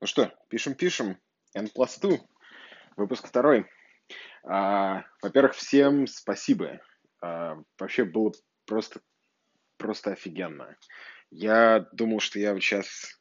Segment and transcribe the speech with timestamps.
[0.00, 1.18] Ну что, пишем-пишем.
[1.54, 2.18] N plus 2.
[2.96, 3.66] Выпуск второй.
[4.44, 6.80] А, во-первых, всем спасибо.
[7.20, 8.32] А, вообще было
[8.64, 9.02] просто,
[9.76, 10.74] просто офигенно.
[11.30, 13.20] Я думал, что я сейчас,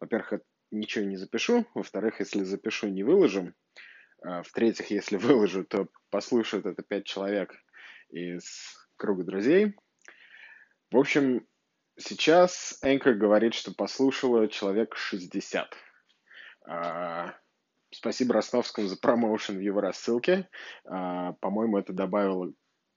[0.00, 1.66] во-первых, ничего не запишу.
[1.72, 3.54] Во-вторых, если запишу, не выложим.
[4.22, 7.54] А, в-третьих, если выложу, то послушают это пять человек
[8.10, 9.76] из круга друзей.
[10.90, 11.46] В общем,
[11.96, 15.87] сейчас Anchor говорит, что послушало человек 60.
[16.68, 17.34] А,
[17.90, 20.48] спасибо Ростовскому за промоушен в его рассылке.
[20.84, 22.52] А, по-моему, это добавило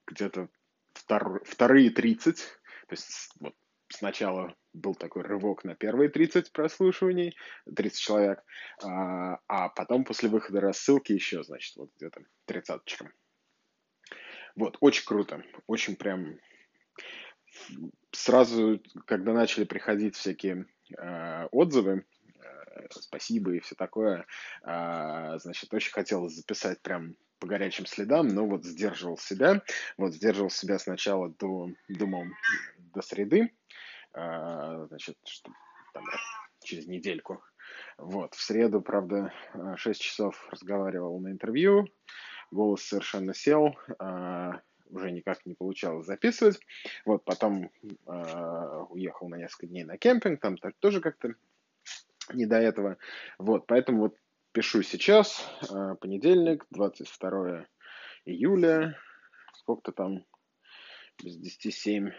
[0.07, 0.49] где-то
[0.93, 1.41] втор...
[1.45, 2.35] вторые 30.
[2.35, 2.43] То
[2.89, 3.55] есть вот
[3.87, 7.35] сначала был такой рывок на первые 30 прослушиваний,
[7.73, 8.43] 30 человек,
[8.83, 13.11] а, а потом после выхода рассылки еще, значит, вот где-то тридцаточка.
[14.55, 16.37] Вот, очень круто, очень прям
[18.11, 20.65] сразу, когда начали приходить всякие
[21.51, 22.05] отзывы,
[22.89, 24.25] спасибо и все такое.
[24.63, 29.61] А, значит, очень хотелось записать прям по горячим следам, но вот сдерживал себя.
[29.97, 32.25] Вот сдерживал себя сначала до, думал,
[32.93, 33.51] до среды,
[34.13, 35.51] а, значит, что
[35.93, 36.05] там
[36.63, 37.43] через недельку.
[37.97, 39.33] Вот, в среду, правда,
[39.75, 41.87] 6 часов разговаривал на интервью,
[42.51, 46.59] голос совершенно сел, а, уже никак не получалось записывать.
[47.05, 47.71] Вот, потом
[48.89, 51.33] уехал на несколько дней на кемпинг, там тоже как-то
[52.33, 52.97] не до этого.
[53.37, 54.15] Вот, поэтому вот
[54.51, 57.65] пишу сейчас, а, понедельник, 22
[58.25, 58.97] июля,
[59.53, 60.25] сколько-то там,
[61.23, 62.09] без 10 7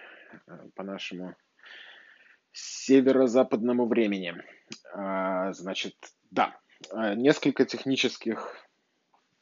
[0.46, 1.34] а, по нашему
[2.52, 4.34] северо-западному времени.
[4.94, 5.94] А, значит,
[6.30, 6.58] да,
[7.14, 8.66] несколько технических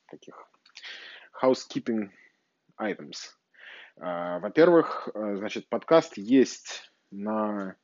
[0.09, 0.51] таких
[1.43, 2.11] housekeeping
[2.79, 3.31] items.
[3.97, 7.77] Во-первых, значит, подкаст есть на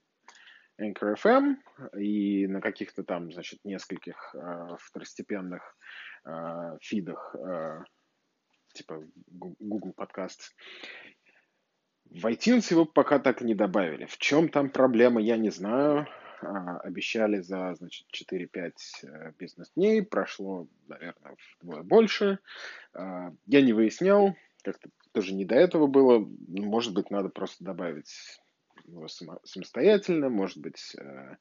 [0.80, 1.56] Anchor FM
[1.98, 5.76] и на каких-то там, значит, нескольких э, второстепенных
[6.24, 7.82] э, фидах, э,
[8.74, 10.52] типа Google Podcast.
[12.10, 14.06] В iTunes его пока так и не добавили.
[14.06, 16.06] В чем там проблема, я не знаю.
[16.42, 18.72] А, обещали за, значит, 4-5
[19.02, 20.02] э, бизнес-дней.
[20.02, 22.38] Прошло, наверное, вдвое больше.
[22.92, 24.36] А, я не выяснял.
[24.62, 26.26] Как-то тоже не до этого было.
[26.48, 28.40] Может быть, надо просто добавить
[28.86, 29.08] его
[29.44, 31.36] самостоятельно, может быть, э,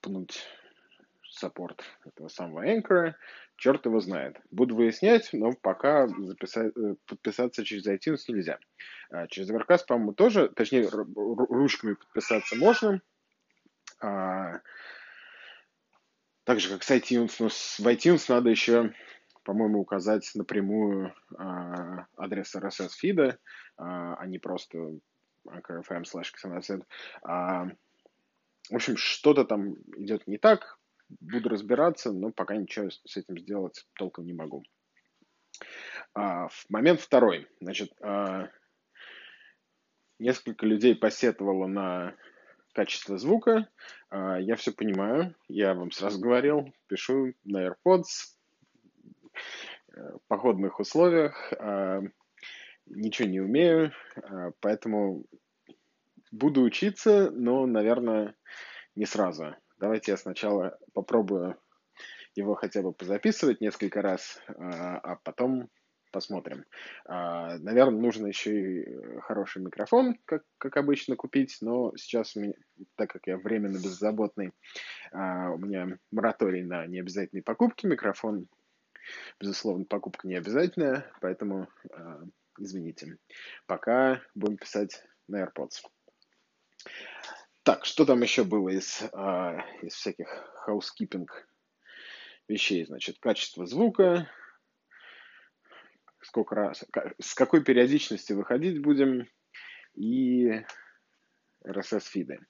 [0.00, 0.44] пнуть
[1.30, 3.14] саппорт этого самого Anchor,
[3.56, 4.38] черт его знает.
[4.50, 8.58] Буду выяснять, но пока записать, э, подписаться через iTunes нельзя.
[9.10, 13.00] А через Overcast, по-моему, тоже, точнее, ручками подписаться можно.
[14.00, 14.60] А,
[16.44, 18.92] так же, как с iTunes, но в iTunes надо еще,
[19.44, 23.38] по-моему, указать напрямую а, адрес RSS-фида,
[23.76, 24.98] а не просто
[25.46, 26.82] anchor.fm slash
[27.22, 27.66] а,
[28.70, 30.78] В общем, что-то там идет не так,
[31.20, 34.62] буду разбираться, но пока ничего с этим сделать толком не могу.
[36.14, 37.46] А, момент второй.
[37.60, 38.48] Значит, а,
[40.18, 42.14] несколько людей посетовало на
[42.74, 43.68] качество звука.
[44.10, 48.36] А, я все понимаю, я вам сразу говорил, пишу на AirPods,
[49.94, 51.52] э, в походных условиях.
[52.86, 55.24] Ничего не умею, а, поэтому
[56.30, 58.34] буду учиться, но, наверное,
[58.94, 59.54] не сразу.
[59.78, 61.56] Давайте я сначала попробую
[62.34, 65.68] его хотя бы позаписывать несколько раз, а, а потом
[66.10, 66.64] посмотрим.
[67.06, 72.36] А, наверное, нужно еще и хороший микрофон, как, как обычно, купить, но сейчас,
[72.96, 74.52] так как я временно беззаботный,
[75.12, 78.46] у меня мораторий на необязательные покупки, микрофон,
[79.40, 81.68] безусловно, покупка не обязательная, поэтому
[82.58, 83.18] Извините.
[83.66, 85.82] Пока будем писать на AirPods.
[87.62, 90.28] Так, что там еще было из, э, из всяких
[90.66, 91.26] housekeeping
[92.48, 92.84] вещей?
[92.84, 94.28] Значит, качество звука,
[96.20, 96.84] сколько раз,
[97.20, 99.28] с какой периодичностью выходить будем
[99.94, 100.64] и
[101.64, 102.40] RSS-фиды.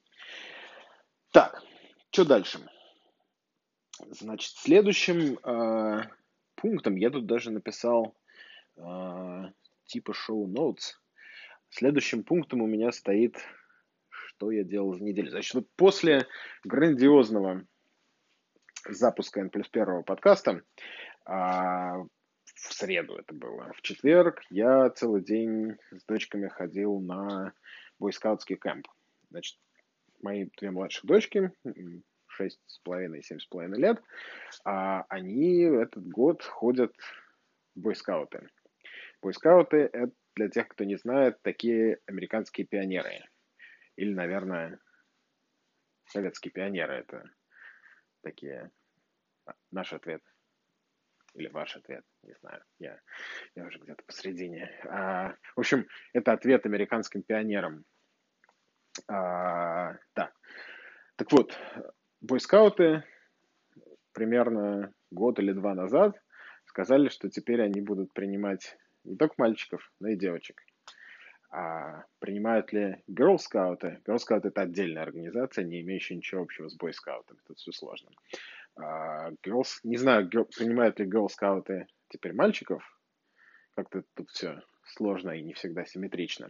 [1.31, 1.63] Так,
[2.11, 2.61] что дальше?
[4.11, 6.09] Значит, следующим э,
[6.55, 8.17] пунктом я тут даже написал
[8.77, 8.83] э,
[9.93, 10.99] типа шоу-ноутс.
[11.69, 13.37] Следующим пунктом у меня стоит,
[14.09, 15.31] что я делал за неделю.
[15.31, 16.27] Значит, вот после
[16.65, 17.67] грандиозного
[18.89, 20.63] запуска N плюс первого подкаста,
[21.27, 27.53] а, в среду это было, в четверг я целый день с дочками ходил на
[27.99, 28.89] бойскаутский кемп.
[29.31, 29.59] Значит,
[30.23, 31.53] мои две младших дочки,
[32.29, 34.03] шесть с половиной, семь с половиной лет,
[34.65, 36.95] а они этот год ходят
[37.75, 38.49] в бойскауты.
[39.23, 43.25] Бойскауты— это, для тех, кто не знает, такие американские пионеры.
[43.97, 44.81] Или, наверное,
[46.07, 47.25] советские пионеры— это
[48.23, 48.71] такие
[49.71, 50.23] наш ответ
[51.35, 53.01] или ваш ответ, не знаю, я,
[53.55, 54.71] я уже где-то посередине.
[54.85, 57.85] А, в общем, это ответ американским пионерам.
[59.09, 60.33] А, да.
[61.17, 61.59] Так вот,
[62.21, 63.05] бойскауты
[64.13, 66.21] примерно год или два назад
[66.67, 70.63] сказали, что теперь они будут принимать не только мальчиков, но и девочек.
[71.51, 74.03] А принимают ли Girl Scouts?
[74.07, 77.27] Girl Scout это отдельная организация, не имеющая ничего общего с Scout.
[77.47, 78.11] Тут все сложно.
[78.77, 82.83] А, girls, не знаю, girl, принимают ли Girl Scouts теперь мальчиков.
[83.75, 86.49] Как-то тут все сложно и не всегда симметрично.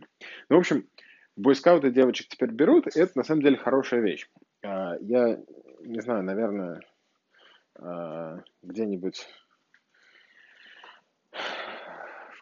[0.48, 0.88] Ну, в общем,
[1.36, 4.28] бойскауты девочек теперь берут, и это на самом деле хорошая вещь.
[4.62, 5.40] А, я
[5.80, 6.80] не знаю, наверное,
[7.74, 9.26] а, где-нибудь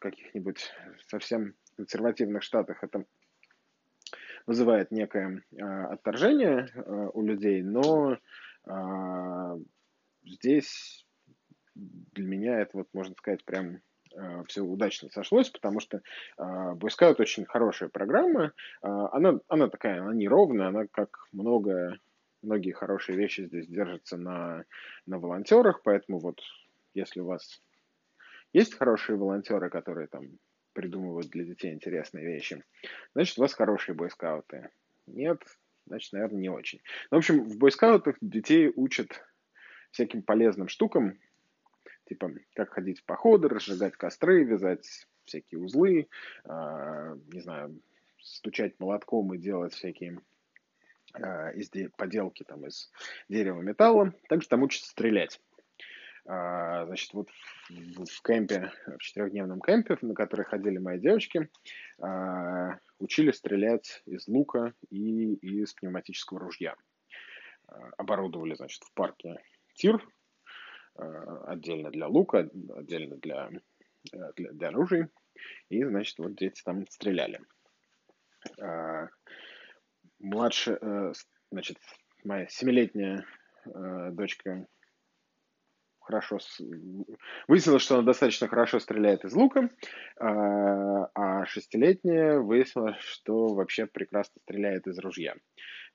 [0.01, 0.73] в каких-нибудь
[1.09, 3.05] совсем консервативных штатах это
[4.47, 5.45] вызывает некое
[5.91, 6.69] отторжение
[7.13, 8.19] у людей, но
[10.25, 11.07] здесь
[11.75, 13.81] для меня это, вот, можно сказать, прям
[14.15, 16.01] э, все удачно сошлось, потому что э,
[16.39, 18.53] Boy Scout очень хорошая программа.
[18.83, 21.99] Э, она, она такая, она неровная, она как много,
[22.43, 24.65] многие хорошие вещи здесь держатся на,
[25.07, 26.41] на волонтерах, поэтому вот
[26.95, 27.63] если у вас
[28.53, 30.39] есть хорошие волонтеры, которые там
[30.73, 32.65] придумывают для детей интересные вещи,
[33.15, 34.71] значит, у вас хорошие бойскауты.
[35.07, 35.43] Нет,
[35.87, 36.81] значит, наверное, не очень.
[37.11, 39.25] Ну, в общем, в бойскаутах детей учат
[39.91, 41.19] всяким полезным штукам,
[42.07, 46.09] типа как ходить в походы, разжигать костры, вязать всякие узлы,
[46.45, 47.81] э, не знаю,
[48.21, 50.21] стучать молотком и делать всякие
[51.15, 52.91] э, изде- поделки там из
[53.29, 54.15] дерева, металла.
[54.29, 55.41] Также там учатся стрелять.
[56.27, 57.29] Uh, значит, вот
[57.71, 61.49] в, кемпе, в четырехдневном кемпе, на который ходили мои девочки,
[61.99, 66.75] uh, учили стрелять из лука и из пневматического ружья.
[67.69, 69.43] Uh, оборудовали, значит, в парке
[69.75, 70.07] тир,
[70.97, 73.51] э, отдельно для лука, отдельно для,
[74.13, 75.09] э, для, для оружия.
[75.69, 77.41] И, значит, вот дети там стреляли.
[78.59, 79.09] Э,
[80.19, 80.79] младше,
[81.51, 81.79] значит,
[82.25, 83.25] моя семилетняя
[83.65, 84.67] дочка
[86.11, 86.39] хорошо...
[87.47, 89.71] Выяснилось, что она достаточно хорошо стреляет из лука,
[90.19, 95.35] а шестилетняя выяснилось, что вообще прекрасно стреляет из ружья.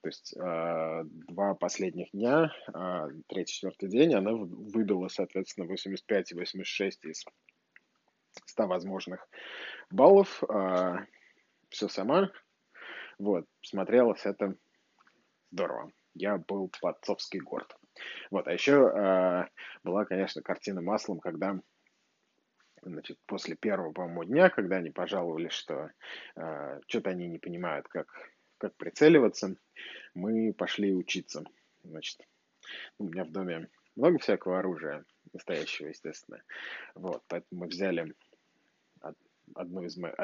[0.02, 6.36] То есть э, два последних дня, э, третий, четвертый день, она выбила, соответственно, 85 и
[6.36, 7.26] 86 из
[8.46, 9.28] 100 возможных
[9.90, 10.44] баллов.
[11.70, 12.30] Все сама.
[13.18, 14.56] Вот, смотрелось это
[15.52, 15.92] здорово.
[16.14, 17.76] Я был по-отцовски горд.
[18.32, 19.46] Вот, а еще э,
[19.84, 21.60] была, конечно, картина маслом, когда
[22.82, 25.90] значит, после первого, по-моему, дня, когда они пожаловались, что
[26.36, 28.08] э, что-то они не понимают, как
[28.58, 29.56] как прицеливаться,
[30.14, 31.44] мы пошли учиться.
[31.84, 32.22] Значит,
[32.98, 36.42] у меня в доме много всякого оружия, настоящего, естественно.
[36.96, 38.14] Вот, поэтому мы взяли
[39.54, 40.16] одну из, моих,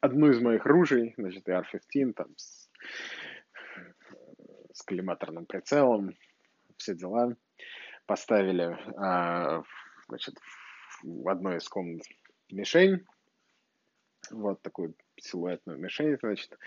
[0.00, 2.68] одну из моих ружей, значит, AR-15, там, с,
[4.72, 6.16] с коллиматорным прицелом,
[6.76, 7.36] все дела.
[8.06, 9.62] Поставили, а,
[10.08, 10.34] значит,
[11.02, 12.02] в одной из комнат
[12.50, 13.04] мишень,
[14.30, 16.58] вот такую силуэтную мишень, значит.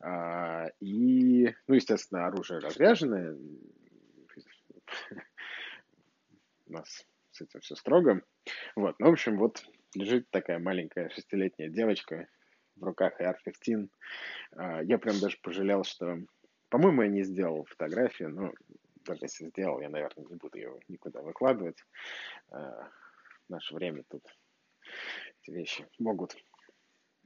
[0.00, 3.36] А, и, ну, естественно, оружие разряженное.
[6.66, 8.22] У нас с этим все строго.
[8.74, 9.64] Вот, ну, в общем, вот
[9.94, 12.28] лежит такая маленькая шестилетняя девочка
[12.76, 13.88] в руках AR-15.
[14.56, 16.18] А, я прям даже пожалел, что,
[16.68, 18.52] по-моему, я не сделал фотографию, но
[19.06, 21.78] даже если сделал, я, наверное, не буду ее никуда выкладывать.
[22.50, 22.90] А,
[23.46, 24.22] в наше время тут
[25.42, 26.36] эти вещи могут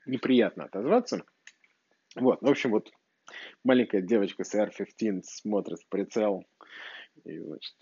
[0.06, 1.24] неприятно отозваться.
[2.16, 2.90] Вот, ну, в общем, вот
[3.64, 6.44] маленькая девочка с AR-15 смотрит в прицел
[7.24, 7.74] и, значит,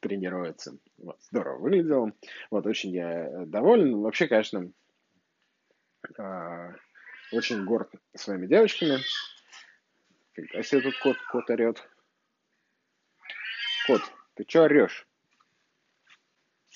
[0.00, 0.78] тренируется.
[0.98, 2.12] Вот, здорово выглядело.
[2.50, 4.00] Вот, очень я доволен.
[4.00, 4.70] Вообще, конечно,
[7.32, 8.98] очень горд своими девочками.
[10.34, 11.88] Фига себе тут кот, кот орет.
[13.86, 14.02] Кот,
[14.34, 15.06] ты что орешь?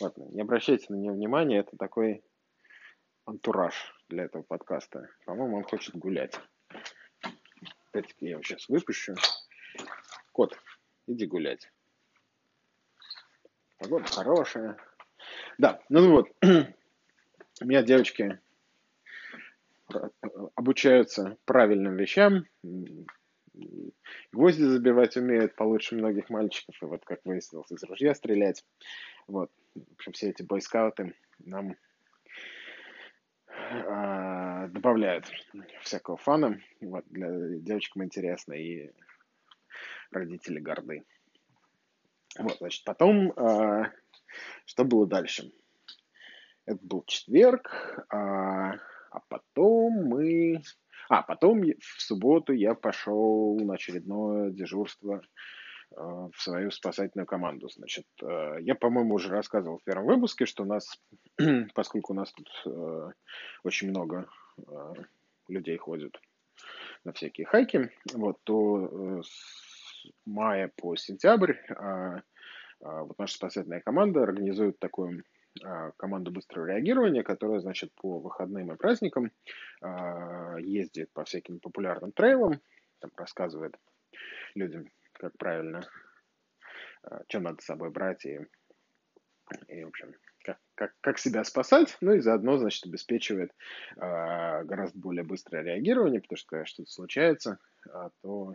[0.00, 2.22] Ладно, не обращайте на него внимания, это такой
[3.24, 3.74] антураж
[4.08, 5.08] для этого подкаста.
[5.26, 6.38] По-моему, он хочет гулять.
[7.88, 9.16] Опять-таки я его сейчас выпущу.
[10.30, 10.56] Кот,
[11.08, 11.72] иди гулять.
[13.78, 14.76] Погода хорошая.
[15.58, 16.28] Да, ну вот.
[16.42, 18.40] У меня девочки
[20.54, 22.44] обучаются правильным вещам.
[24.32, 26.74] Гвозди забивать умеют получше многих мальчиков.
[26.82, 28.64] И вот, как выяснилось, из ружья стрелять.
[29.26, 29.50] Вот.
[29.74, 31.76] В общем, все эти бойскауты нам
[33.48, 35.30] а, добавляют
[35.82, 36.60] всякого фана.
[36.80, 38.90] Вот, для девочкам интересно и
[40.10, 41.04] родители горды.
[42.38, 43.92] Вот, значит, потом э,
[44.64, 45.52] что было дальше?
[46.66, 48.74] Это был четверг, а,
[49.10, 50.62] а потом мы...
[51.10, 57.68] А, потом в субботу я пошел на очередное дежурство э, в свою спасательную команду.
[57.68, 61.02] Значит, э, я, по-моему, уже рассказывал в первом выпуске, что у нас,
[61.74, 63.10] поскольку у нас тут э,
[63.64, 64.30] очень много
[65.48, 66.16] людей ходит
[67.02, 71.54] на всякие хайки, вот, то с мая по сентябрь
[72.80, 75.24] вот наша спасательная команда организует такую
[75.96, 79.32] команду быстрого реагирования, которая, значит, по выходным и праздникам
[79.82, 82.60] а, ездит по всяким популярным трейлам,
[83.00, 83.76] там рассказывает
[84.54, 85.82] людям, как правильно,
[87.28, 88.40] что надо с собой брать и,
[89.68, 90.14] и в общем,
[90.44, 93.52] как, как, как себя спасать, ну и заодно, значит, обеспечивает
[93.96, 97.58] гораздо более быстрое реагирование, потому что когда что-то случается,
[98.22, 98.54] то,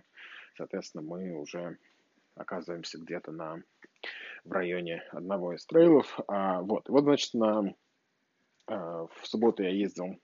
[0.56, 1.78] соответственно, мы уже
[2.36, 3.64] оказываемся где-то на
[4.46, 6.20] в районе одного из трейлов.
[6.28, 7.74] А, вот, вот, значит, на,
[8.68, 10.16] а, в субботу я ездил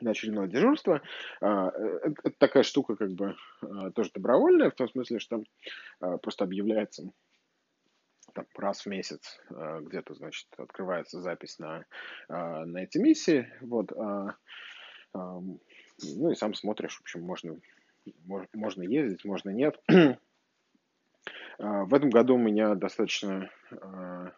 [0.00, 1.02] на очередное дежурство.
[1.40, 5.42] А, это, это такая штука, как бы, а, тоже добровольная, в том смысле, что
[6.00, 7.04] а, просто объявляется
[8.32, 11.84] там, раз в месяц а, где-то, значит, открывается запись на,
[12.28, 13.52] а, на эти миссии.
[13.60, 14.36] Вот, а,
[15.12, 17.60] а, ну и сам смотришь, в общем, можно,
[18.54, 19.80] можно ездить, можно нет.
[21.58, 23.50] А, в этом году у меня достаточно...
[23.70, 24.32] А,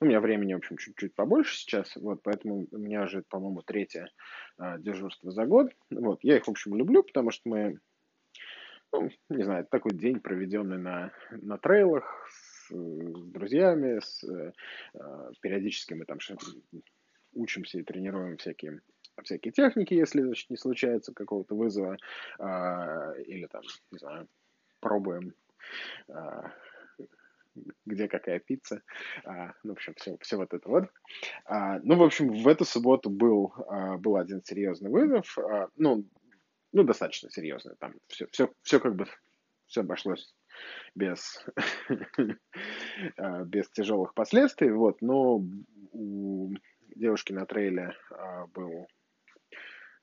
[0.00, 3.62] ну, у меня времени, в общем, чуть-чуть побольше сейчас, вот, поэтому у меня же, по-моему,
[3.62, 4.08] третье
[4.58, 5.70] а, дежурство за год.
[5.90, 7.78] Вот, я их, в общем, люблю, потому что мы,
[8.92, 14.24] ну, не знаю, такой день, проведенный на, на трейлах, с, с друзьями, с,
[15.40, 16.18] периодически мы там
[17.34, 18.80] учимся и тренируем всякие
[19.22, 21.96] всякие техники, если значит, не случается какого-то вызова,
[22.40, 24.28] или там, не знаю,
[24.80, 25.34] пробуем
[27.86, 28.82] где какая пицца,
[29.24, 30.90] а, ну, в общем, все, все вот это вот.
[31.44, 33.52] А, ну, в общем, в эту субботу был,
[33.98, 35.36] был один серьезный вызов,
[35.76, 36.04] ну,
[36.72, 37.94] ну, достаточно серьезный, там.
[38.08, 39.06] Все, все, все как бы,
[39.66, 40.34] все обошлось
[40.96, 41.46] без,
[43.46, 45.40] без тяжелых последствий, вот, но
[45.92, 46.52] у
[46.96, 47.96] девушки на трейле
[48.54, 48.88] был,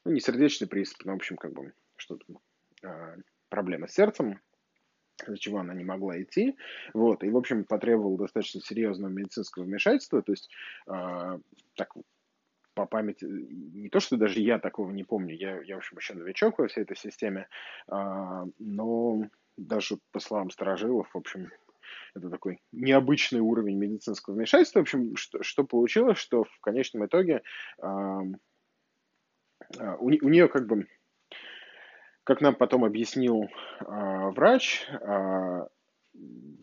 [0.06, 2.25] ну, не сердечный приступ, но, в общем, как бы, что-то,
[3.50, 4.39] проблема с сердцем,
[5.24, 6.56] из-за чего она не могла идти.
[6.94, 10.22] Вот, и, в общем, потребовал достаточно серьезного медицинского вмешательства.
[10.22, 10.50] То есть,
[10.88, 11.40] э,
[11.75, 11.94] так
[12.74, 16.13] по памяти, не то, что даже я такого не помню, я, я в общем, еще
[16.13, 17.48] новичок во всей этой системе,
[17.92, 21.51] э, но даже по словам сторожилов, в общем,
[22.16, 24.80] это такой необычный уровень медицинского вмешательства.
[24.80, 27.42] В общем, что, что получилось, что в конечном итоге
[27.82, 27.88] э,
[29.78, 30.88] у, у нее как бы
[32.24, 33.50] как нам потом объяснил э,
[34.32, 35.68] врач, э,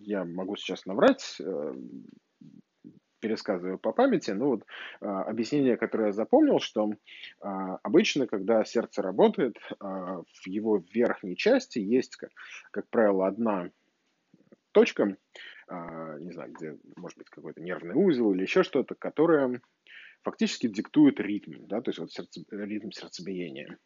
[0.00, 1.74] я могу сейчас наврать, э,
[3.20, 4.64] пересказываю по памяти, но вот
[5.00, 7.46] э, объяснение, которое я запомнил, что э,
[7.82, 12.30] обычно, когда сердце работает, э, в его верхней части есть, как,
[12.70, 13.70] как правило, одна
[14.72, 15.16] точка,
[15.68, 19.60] э, не знаю, где может быть какой-то нервный узел или еще что-то, которое
[20.22, 23.78] фактически диктует ритм, да, то есть вот сердце, ритм сердцебиения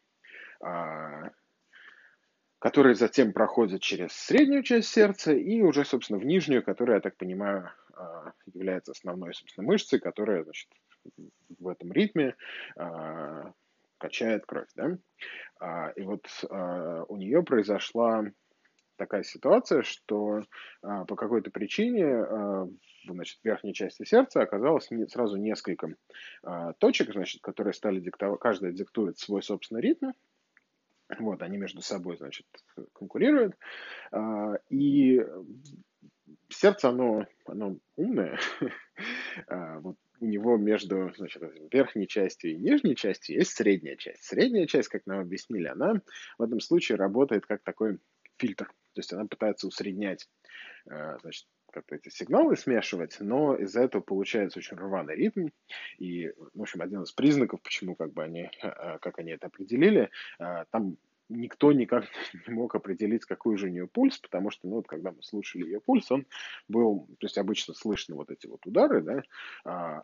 [2.63, 7.17] который затем проходит через среднюю часть сердца и уже, собственно, в нижнюю, которая, я так
[7.17, 10.69] понимаю, а, является основной, собственно, мышцей, которая, значит,
[11.59, 12.37] в этом ритме
[12.77, 13.51] а,
[13.97, 14.97] качает кровь, да.
[15.59, 16.25] А, и вот
[17.09, 18.23] у нее произошла
[18.95, 20.43] такая ситуация, что
[20.81, 22.69] по какой-то причине
[23.05, 25.95] значит, в верхней части сердца оказалось сразу несколько
[26.77, 30.11] точек, значит, которые стали диктовать, каждая диктует свой собственный ритм,
[31.19, 32.45] вот, они между собой, значит,
[32.93, 33.55] конкурируют.
[34.11, 35.21] А, и
[36.49, 38.39] сердце, оно, оно умное.
[39.47, 41.41] А, вот у него между значит,
[41.71, 44.23] верхней частью и нижней частью есть средняя часть.
[44.23, 46.01] Средняя часть, как нам объяснили, она
[46.37, 47.97] в этом случае работает как такой
[48.37, 48.67] фильтр.
[48.67, 50.29] То есть она пытается усреднять
[50.89, 55.47] а, значит, как-то эти сигналы смешивать, но из-за этого получается очень рваный ритм.
[55.97, 60.09] И, в общем, один из признаков, почему как бы они, а, как они это определили,
[60.39, 60.97] а, там
[61.29, 62.05] никто никак
[62.47, 65.63] не мог определить, какой же у нее пульс, потому что, ну, вот, когда мы слушали
[65.63, 66.25] ее пульс, он
[66.67, 69.23] был, то есть обычно слышно вот эти вот удары, да,
[69.65, 70.03] а,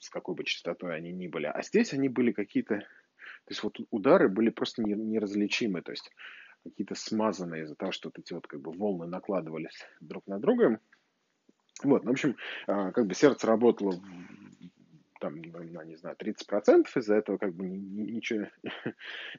[0.00, 3.78] с какой бы частотой они ни были, а здесь они были какие-то, то есть вот
[3.90, 6.10] удары были просто неразличимы, то есть
[6.64, 10.80] какие-то смазанные из-за того, что вот эти вот как бы волны накладывались друг на друга,
[11.82, 12.36] вот, в общем,
[12.66, 13.94] а, как бы сердце работало
[15.20, 18.46] там, не знаю, 30%, из-за этого как бы ничего,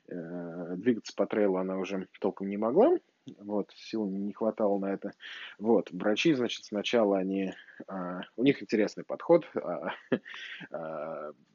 [0.07, 2.97] э, двигаться по трейлу она уже толком не могла,
[3.39, 5.11] вот, сил не хватало на это.
[5.59, 7.53] Вот, врачи, значит, сначала они,
[8.37, 9.61] у них интересный подход, есть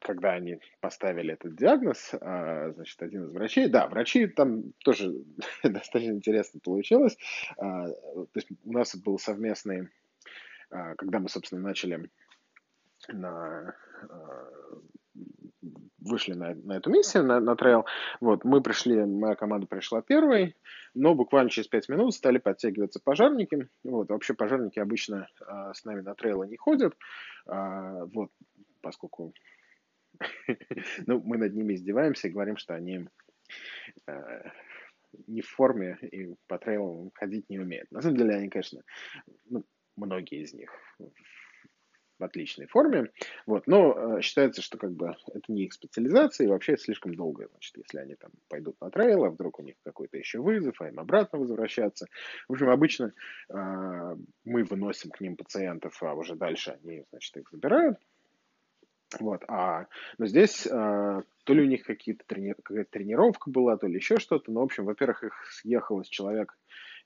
[0.00, 5.12] когда они поставили этот диагноз, значит, один из врачей, да, врачи там тоже
[5.62, 7.16] достаточно интересно получилось.
[7.56, 9.88] То есть у нас был совместный,
[10.68, 12.08] когда мы, собственно, начали
[13.08, 13.74] на
[16.06, 17.84] вышли на, на эту миссию, на, на трейл.
[18.20, 20.56] Вот, мы пришли, моя команда пришла первой,
[20.94, 23.68] но буквально через пять минут стали подтягиваться пожарники.
[23.84, 26.94] Вот, вообще пожарники обычно а, с нами на трейлы не ходят,
[27.46, 28.30] а, вот,
[28.80, 29.34] поскольку
[31.06, 33.08] ну, мы над ними издеваемся и говорим, что они
[34.06, 34.52] а,
[35.26, 37.90] не в форме и по трейлам ходить не умеют.
[37.90, 38.82] На самом деле они, конечно,
[39.46, 39.64] ну,
[39.96, 40.70] многие из них
[42.18, 43.10] в отличной форме.
[43.46, 43.66] Вот.
[43.66, 47.48] Но э, считается, что как бы это не их специализация, и вообще это слишком долго.
[47.48, 50.88] Значит, если они там пойдут на трейл, а вдруг у них какой-то еще вызов, а
[50.88, 52.06] им обратно возвращаться.
[52.48, 53.12] В общем, обычно
[53.50, 53.54] э,
[54.44, 57.98] мы выносим к ним пациентов, а уже дальше они, значит, их забирают.
[59.20, 59.86] Вот, а,
[60.18, 62.54] но здесь а, то ли у них какие-то трени...
[62.62, 64.50] какая-то тренировка была, то ли еще что-то.
[64.50, 66.56] Но, в общем, во-первых, их съехалось человек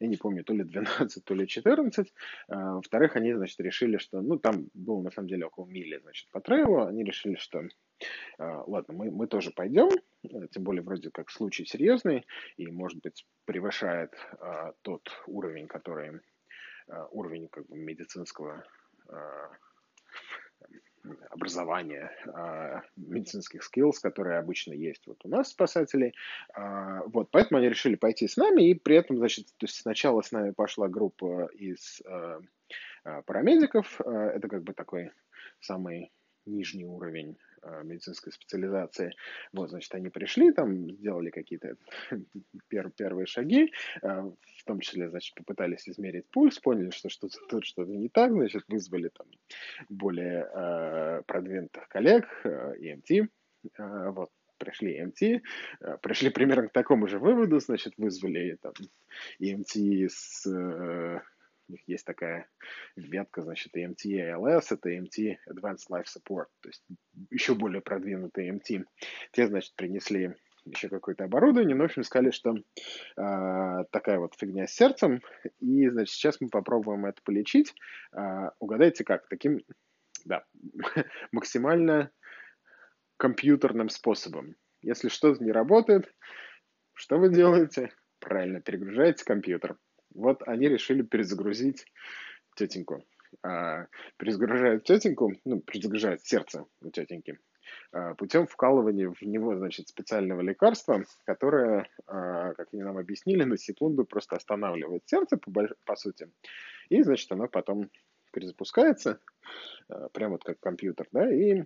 [0.00, 2.12] я не помню, то ли 12, то ли 14.
[2.48, 6.30] А, во-вторых, они, значит, решили, что, ну, там было, на самом деле, около мили, значит,
[6.30, 6.86] по трейлу.
[6.86, 7.62] Они решили, что,
[8.38, 9.90] а, ладно, мы, мы тоже пойдем,
[10.22, 12.24] тем более, вроде как, случай серьезный
[12.56, 16.20] и, может быть, превышает а, тот уровень, который,
[17.12, 18.64] уровень, как бы, медицинского
[21.30, 26.14] образования, а, медицинских skills, которые обычно есть вот у нас спасателей.
[26.54, 30.22] А, вот, поэтому они решили пойти с нами, и при этом, значит, то есть сначала
[30.22, 32.40] с нами пошла группа из а,
[33.22, 35.10] парамедиков, это как бы такой
[35.60, 36.12] самый
[36.44, 37.38] нижний уровень
[37.82, 39.12] медицинской специализации.
[39.52, 41.76] Вот, значит, они пришли, там сделали какие-то
[42.68, 47.64] пер первые шаги, э, в том числе, значит, попытались измерить пульс, поняли, что что-то тут
[47.64, 49.26] что-то не так, значит, вызвали там
[49.88, 53.28] более э, продвинутых коллег, EMT,
[53.78, 58.72] вот, пришли EMT, пришли примерно к такому же выводу, значит, вызвали там
[59.40, 60.46] EMT с
[61.70, 62.48] у них есть такая
[62.96, 66.84] ветка, значит, EMT ALS, это EMT Advanced Life Support, то есть
[67.30, 68.84] еще более продвинутый EMT.
[69.32, 74.66] Те, значит, принесли еще какое-то оборудование, но, в общем, сказали, что э, такая вот фигня
[74.66, 75.22] с сердцем,
[75.60, 77.74] и, значит, сейчас мы попробуем это полечить.
[78.12, 79.28] Э, угадайте как?
[79.28, 79.60] Таким,
[80.24, 80.44] да,
[81.32, 82.10] максимально
[83.16, 84.56] компьютерным способом.
[84.82, 86.12] Если что-то не работает,
[86.94, 87.92] что вы делаете?
[88.18, 89.78] Правильно, перегружаете компьютер.
[90.14, 91.86] Вот они решили перезагрузить
[92.56, 93.04] тетеньку.
[93.42, 97.38] А, перезагружают тетеньку, ну, перезагружают сердце у тетеньки
[97.92, 103.56] а, путем вкалывания в него, значит, специального лекарства, которое, а, как они нам объяснили, на
[103.56, 106.30] секунду просто останавливает сердце, по, по сути,
[106.88, 107.90] и, значит, оно потом
[108.32, 109.20] перезапускается,
[109.88, 111.64] а, прямо вот как компьютер, да, и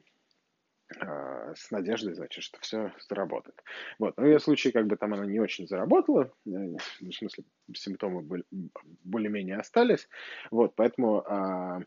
[1.56, 3.62] с надеждой, значит, что все заработает.
[3.98, 4.16] Вот.
[4.16, 7.44] Но в ее случае, как бы там она не очень заработала, э, в смысле,
[7.74, 8.44] симптомы были,
[9.02, 10.08] более-менее остались.
[10.50, 11.80] Вот, поэтому а,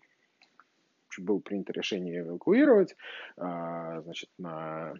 [1.18, 2.96] было принято решение эвакуировать,
[3.38, 4.94] а, значит, на,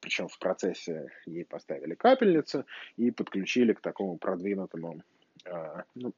[0.00, 2.64] причем в процессе ей поставили капельницу
[2.96, 5.21] и подключили к такому продвинутому а,
[5.94, 6.12] ну,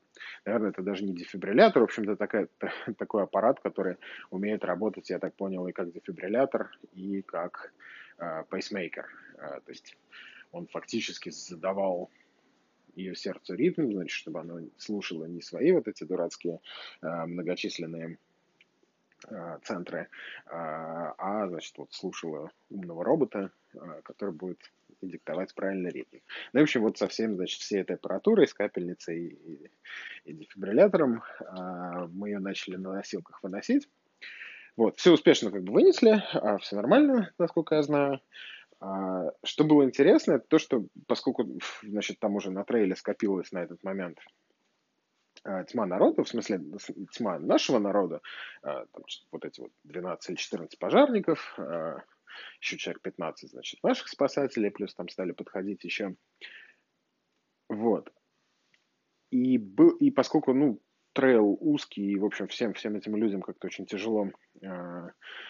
[0.44, 2.48] наверное, это даже не дефибриллятор, в общем-то, такая,
[2.98, 3.96] такой аппарат, который
[4.30, 7.72] умеет работать, я так понял, и как дефибриллятор, и как
[8.18, 9.06] э, пейсмейкер.
[9.38, 9.96] Э, то есть
[10.52, 12.10] он фактически задавал
[12.94, 16.60] ее сердцу ритм, значит, чтобы оно слушало не свои вот эти дурацкие
[17.02, 18.18] многочисленные
[19.62, 20.08] центры,
[20.46, 23.50] а, значит, вот слушала умного робота,
[24.04, 26.18] который будет и диктовать правильный ритм.
[26.52, 29.70] Ну, в общем, вот со всем, значит, всей этой аппаратурой, с капельницей и,
[30.24, 33.88] и дефибриллятором а, мы ее начали на носилках выносить.
[34.76, 38.20] Вот, все успешно как бы вынесли, а, все нормально, насколько я знаю.
[38.80, 43.58] А, что было интересно, это то, что поскольку, значит, там уже на трейле скопилось на
[43.58, 44.18] этот момент
[45.44, 46.60] а, тьма народа, в смысле
[47.12, 48.20] тьма нашего народа,
[48.62, 52.02] а, там, вот эти вот 12 или 14 пожарников, а,
[52.60, 56.16] еще человек 15, значит, наших спасателей, плюс там стали подходить еще.
[57.68, 58.12] Вот.
[59.30, 60.80] И, был, и поскольку, ну,
[61.12, 65.08] trail узкий, и, в общем, всем, всем этим людям как-то очень тяжело э,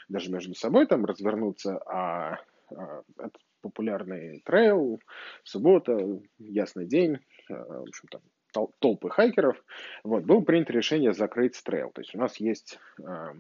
[0.09, 2.39] даже между собой там развернуться, а
[2.71, 5.01] э, это популярный trail,
[5.43, 5.99] суббота,
[6.39, 7.19] ясный день,
[7.49, 8.21] э, в общем, там
[8.55, 9.57] тол- толпы hiker ов,
[10.05, 11.91] вот, было принято решение закрыть trail.
[11.91, 13.35] То есть у нас есть э,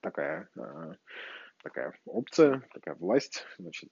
[0.00, 0.92] такая э,
[1.64, 3.90] такая опция, такая власть, значит,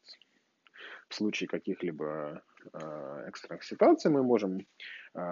[1.08, 4.64] в случае каких-либо э, экстренных ситуаций мы можем э,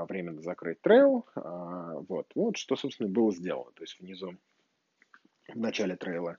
[0.09, 1.27] временно закрыть trail.
[1.37, 1.41] Э,
[2.09, 2.27] вот.
[2.35, 3.71] вот что, собственно, было сделано.
[3.73, 4.37] То есть внизу
[5.49, 6.39] в начале trail а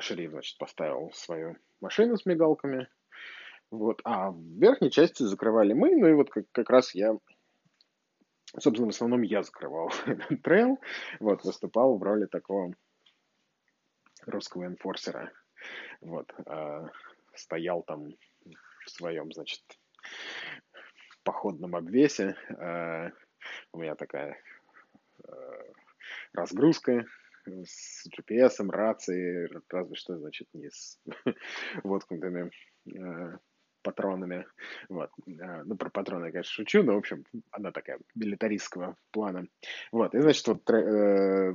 [0.00, 2.88] шериф, значит, поставил свою машину с мигалками,
[3.70, 7.16] вот, а в верхней части закрывали мы, ну и вот как, как раз я,
[8.58, 10.78] собственно, в основном я закрывал этот трейл,
[11.20, 12.74] вот, выступал в роли такого
[14.26, 15.32] русского энфорсера,
[16.00, 16.88] вот, э,
[17.34, 18.08] стоял там
[18.84, 19.62] в своем, значит,
[21.22, 23.10] походном обвесе, э,
[23.72, 24.36] у меня такая
[25.26, 25.32] э,
[26.32, 27.04] разгрузка,
[27.46, 30.98] с GPS, рацией, разве что, значит, не с
[31.84, 32.50] воткнутыми
[33.84, 34.46] патронами.
[34.88, 35.10] Вот.
[35.26, 39.46] Ну, про патроны я, конечно, шучу, но, в общем, она такая милитаристского плана.
[39.92, 40.14] Вот.
[40.14, 41.54] И, значит, вот э,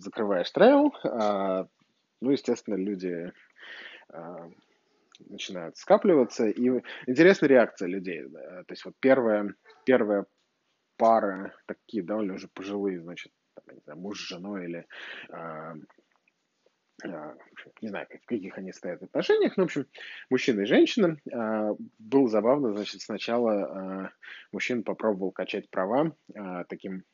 [0.00, 1.66] закрываешь трейл, э,
[2.20, 3.32] ну, естественно, люди
[4.12, 4.36] э,
[5.28, 6.68] начинают скапливаться, и
[7.06, 8.24] интересная реакция людей.
[8.28, 9.54] То есть вот первая,
[9.84, 10.26] первая
[10.96, 14.86] пара, такие довольно уже пожилые, значит, там, не знаю, муж с женой или
[15.30, 15.74] э,
[17.80, 19.86] не знаю, в каких они стоят отношениях, но, в общем,
[20.30, 21.16] мужчина и женщина.
[21.30, 24.10] Э, было забавно, значит, сначала
[24.50, 26.16] мужчина попробовал качать права
[26.68, 27.04] таким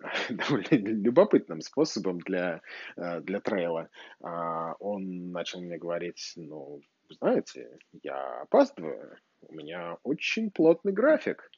[0.30, 2.62] довольно любопытным способом для,
[2.96, 3.88] для трейла.
[4.20, 6.80] Он начал мне говорить, ну,
[7.10, 11.50] знаете, я опаздываю, у меня очень плотный график.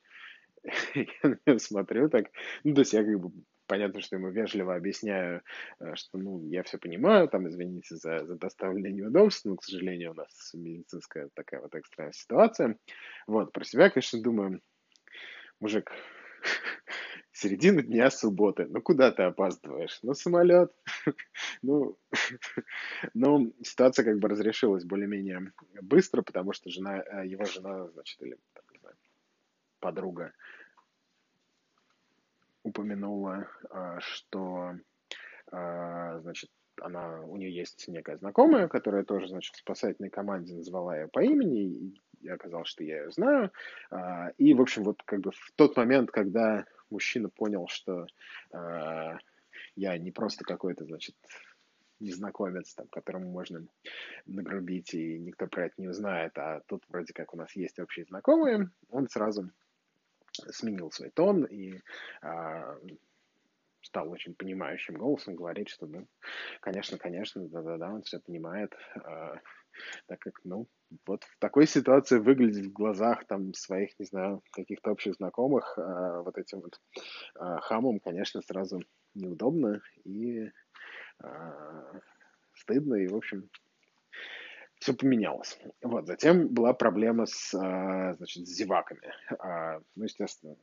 [1.46, 2.26] Я смотрю так,
[2.64, 3.30] ну, то есть я как бы
[3.66, 5.42] понятно, что ему вежливо объясняю,
[5.80, 10.12] э, что, ну, я все понимаю, там, извините за, за доставленные неудобства, но, к сожалению,
[10.12, 12.78] у нас медицинская такая вот экстренная ситуация.
[13.26, 14.60] Вот, про себя, конечно, думаю,
[15.60, 15.92] мужик,
[17.36, 19.98] середина дня субботы, ну куда ты опаздываешь?
[20.02, 20.72] На самолет.
[21.62, 21.98] ну,
[23.14, 28.38] ну, ситуация как бы разрешилась более-менее быстро, потому что жена, э, его жена, значит, или,
[28.54, 28.96] там, не знаю,
[29.80, 30.32] подруга
[32.62, 34.72] упомянула, а, что,
[35.52, 40.96] а, значит, она, у нее есть некая знакомая, которая тоже, значит, в спасательной команде назвала
[40.96, 43.50] ее по имени, и оказалось, что я ее знаю.
[44.36, 48.06] И, в общем, вот как бы в тот момент, когда мужчина понял, что
[49.74, 51.14] я не просто какой-то, значит,
[52.00, 53.66] незнакомец, там, которому можно
[54.26, 58.04] нагрубить, и никто про это не узнает, а тут вроде как у нас есть общие
[58.04, 59.50] знакомые, он сразу
[60.50, 61.80] сменил свой тон и
[62.20, 62.76] а,
[63.80, 66.06] стал очень понимающим голосом говорить, что, ну,
[66.60, 69.40] конечно, конечно, да-да-да, он все понимает, а,
[70.06, 70.68] так как, ну,
[71.06, 76.22] вот в такой ситуации выглядеть в глазах там своих, не знаю, каких-то общих знакомых а,
[76.22, 76.80] вот этим вот
[77.34, 78.80] а, хамом, конечно, сразу
[79.14, 80.50] неудобно и
[81.22, 82.00] а,
[82.54, 83.48] стыдно, и, в общем,
[84.78, 85.58] все поменялось.
[85.82, 86.06] Вот.
[86.06, 89.12] Затем была проблема с, а, значит, с зеваками.
[89.38, 90.56] А, ну, естественно,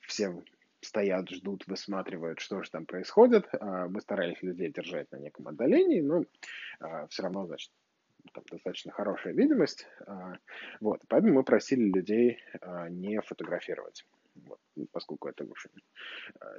[0.00, 0.42] все
[0.80, 3.48] стоят, ждут, высматривают, что же там происходит.
[3.52, 6.24] А, мы старались людей держать на неком отдалении, но
[7.08, 7.70] все равно, значит,
[8.32, 9.86] там достаточно хорошая видимость.
[10.80, 11.00] Вот.
[11.08, 12.38] Поэтому мы просили людей
[12.90, 14.06] не фотографировать.
[14.34, 14.60] Вот.
[14.92, 15.70] Поскольку это, в общем,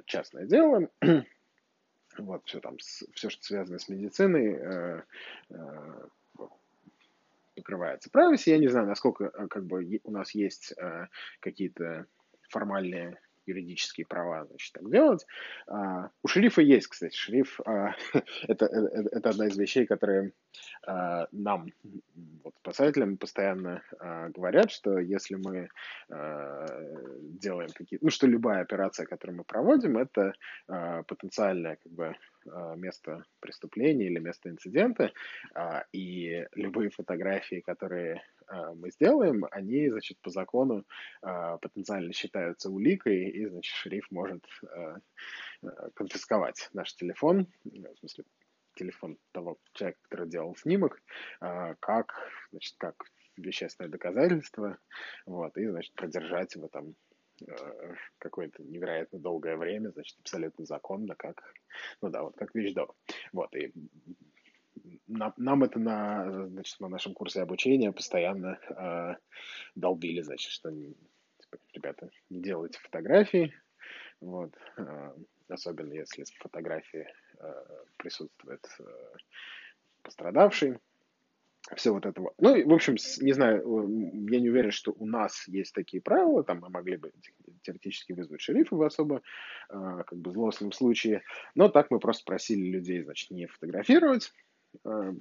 [0.06, 0.88] частное дело,
[2.18, 5.02] вот, все там, все, что связано с медициной,
[7.54, 8.50] покрывается privacy.
[8.50, 10.74] Я не знаю, насколько как бы у нас есть
[11.40, 12.06] какие-то
[12.48, 15.26] формальные юридические права, значит, так делать.
[15.66, 17.94] А, у шерифа есть, кстати, шериф, а,
[18.48, 20.32] это, это, это одна из вещей, которые
[20.86, 21.72] а, нам,
[22.44, 25.68] вот, спасателям, постоянно а, говорят, что если мы
[26.10, 26.66] а,
[27.20, 30.32] делаем какие-то, ну, что любая операция, которую мы проводим, это
[30.68, 32.16] а, потенциальное, как бы,
[32.50, 35.12] а, место преступления или место инцидента,
[35.54, 38.22] а, и любые фотографии, которые
[38.74, 40.84] мы сделаем, они, значит, по закону
[41.20, 44.44] потенциально считаются уликой, и, значит, шериф может
[45.94, 48.24] конфисковать наш телефон, в смысле,
[48.74, 51.02] телефон того человека, который делал снимок,
[51.40, 52.14] как,
[52.50, 53.04] значит, как
[53.36, 54.78] вещественное доказательство,
[55.26, 56.94] вот, и, значит, продержать его там
[58.18, 61.42] какое-то невероятно долгое время, значит, абсолютно законно, как,
[62.00, 62.94] ну да, вот как вещдок.
[63.32, 63.72] Вот, и
[65.06, 69.14] нам, нам это на, значит, на нашем курсе обучения постоянно э,
[69.74, 73.54] долбили, значит, что, типа, ребята, не делайте фотографии,
[74.20, 75.12] вот, э,
[75.48, 77.06] особенно если в фотографии
[77.38, 77.64] э,
[77.98, 78.84] присутствует э,
[80.02, 80.78] пострадавший,
[81.76, 82.34] все вот этого.
[82.38, 83.62] Ну, в общем, не знаю,
[84.28, 87.12] я не уверен, что у нас есть такие правила, там мы могли бы
[87.62, 89.22] теоретически вызвать шерифа в особо
[89.68, 91.22] а, как бы злостном случае,
[91.54, 94.32] но так мы просто просили людей, значит, не фотографировать.
[94.84, 95.12] А,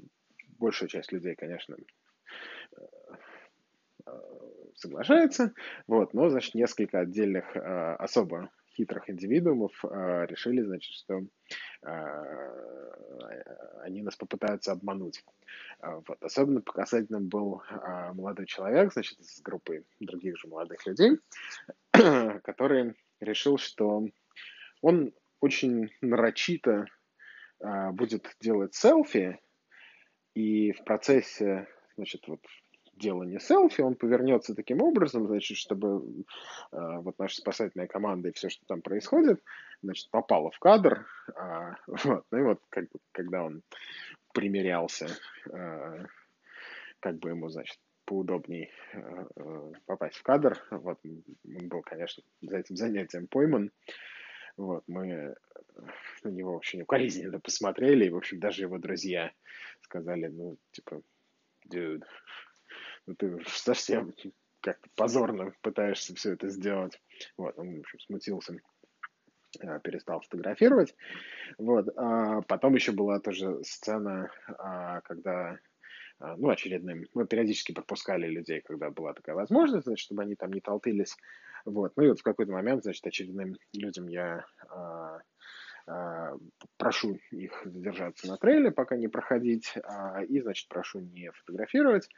[0.58, 1.76] большая часть людей, конечно,
[4.06, 4.12] а,
[4.76, 5.54] соглашается,
[5.88, 11.22] вот, но, значит, несколько отдельных особо хитрых индивидуумов решили, значит, что
[13.82, 15.24] они нас попытаются обмануть.
[15.82, 16.24] Вот.
[16.24, 17.62] Особенно показательным был
[18.14, 21.18] молодой человек, значит, из группы других же молодых людей,
[21.92, 24.08] который решил, что
[24.82, 26.86] он очень нарочито
[27.94, 29.40] будет делать селфи,
[30.34, 32.40] и в процессе, значит, вот
[32.96, 36.24] делания селфи, он повернется таким образом, значит, чтобы
[36.72, 39.42] э, вот наша спасательная команда и все, что там происходит,
[39.82, 41.06] значит, попало в кадр.
[41.36, 42.26] Э, вот.
[42.32, 43.64] Ну и вот, как бы, когда он
[44.34, 45.08] примерялся,
[45.52, 46.06] э,
[47.00, 52.76] как бы ему, значит, поудобней э, попасть в кадр, вот, он был, конечно, за этим
[52.76, 53.72] занятием пойман,
[54.58, 55.36] вот, мы
[56.24, 59.32] на него очень укоризненно посмотрели, и, в общем, даже его друзья
[59.82, 61.02] сказали, ну, типа,
[61.72, 62.04] dude,
[63.06, 64.14] ну ты совсем
[64.62, 67.02] как-то позорно пытаешься все это сделать.
[67.38, 68.60] Вот, он, в общем, смутился,
[69.60, 70.96] а, перестал фотографировать.
[71.58, 74.30] Вот, а потом еще была тоже сцена,
[74.60, 75.58] а, когда
[76.38, 80.62] ну, очередным, мы периодически пропускали людей, когда была такая возможность, значит, чтобы они там не
[80.62, 81.18] толпились.
[81.66, 81.94] Вот.
[81.96, 85.20] Ну и вот в какой-то момент, значит, очередным людям я а, а,
[86.78, 92.10] прошу их задержаться на трейле, пока не проходить, а, и, значит, прошу не фотографировать.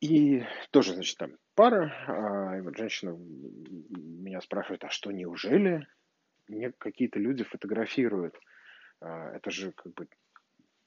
[0.00, 5.86] И тоже, значит, там пара, а, и вот женщина меня спрашивает, а что, неужели
[6.48, 8.38] мне какие-то люди фотографируют?
[9.00, 10.08] А, это же как бы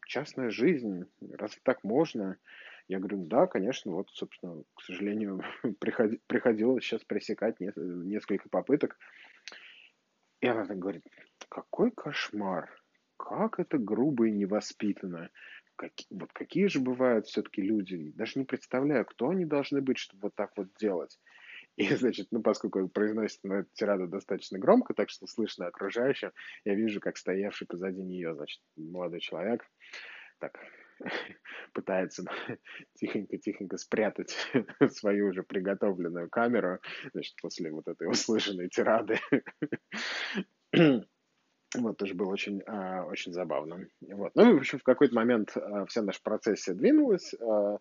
[0.05, 2.37] частная жизнь, разве так можно?
[2.87, 5.41] Я говорю, да, конечно, вот, собственно, к сожалению,
[6.27, 8.97] приходилось сейчас пресекать несколько попыток.
[10.41, 11.03] И она так говорит,
[11.49, 12.69] какой кошмар,
[13.17, 15.29] как это грубо и невоспитанно.
[15.75, 20.23] Как, вот какие же бывают все-таки люди, даже не представляю, кто они должны быть, чтобы
[20.23, 21.19] вот так вот делать.
[21.75, 26.31] И, значит, ну, поскольку произносит на эту тираду достаточно громко, так что слышно окружающим,
[26.65, 29.63] я вижу, как стоявший позади нее, значит, молодой человек
[30.39, 30.59] так
[31.73, 32.23] пытается
[32.95, 34.35] тихонько-тихонько спрятать
[34.91, 36.79] свою уже приготовленную камеру,
[37.13, 39.19] значит, после вот этой услышанной тирады.
[41.75, 43.89] Вот, тоже было очень, а, очень забавно.
[43.99, 44.31] Вот.
[44.35, 47.33] Ну, в общем, в какой-то момент а, вся наша процессия двинулась.
[47.41, 47.77] А,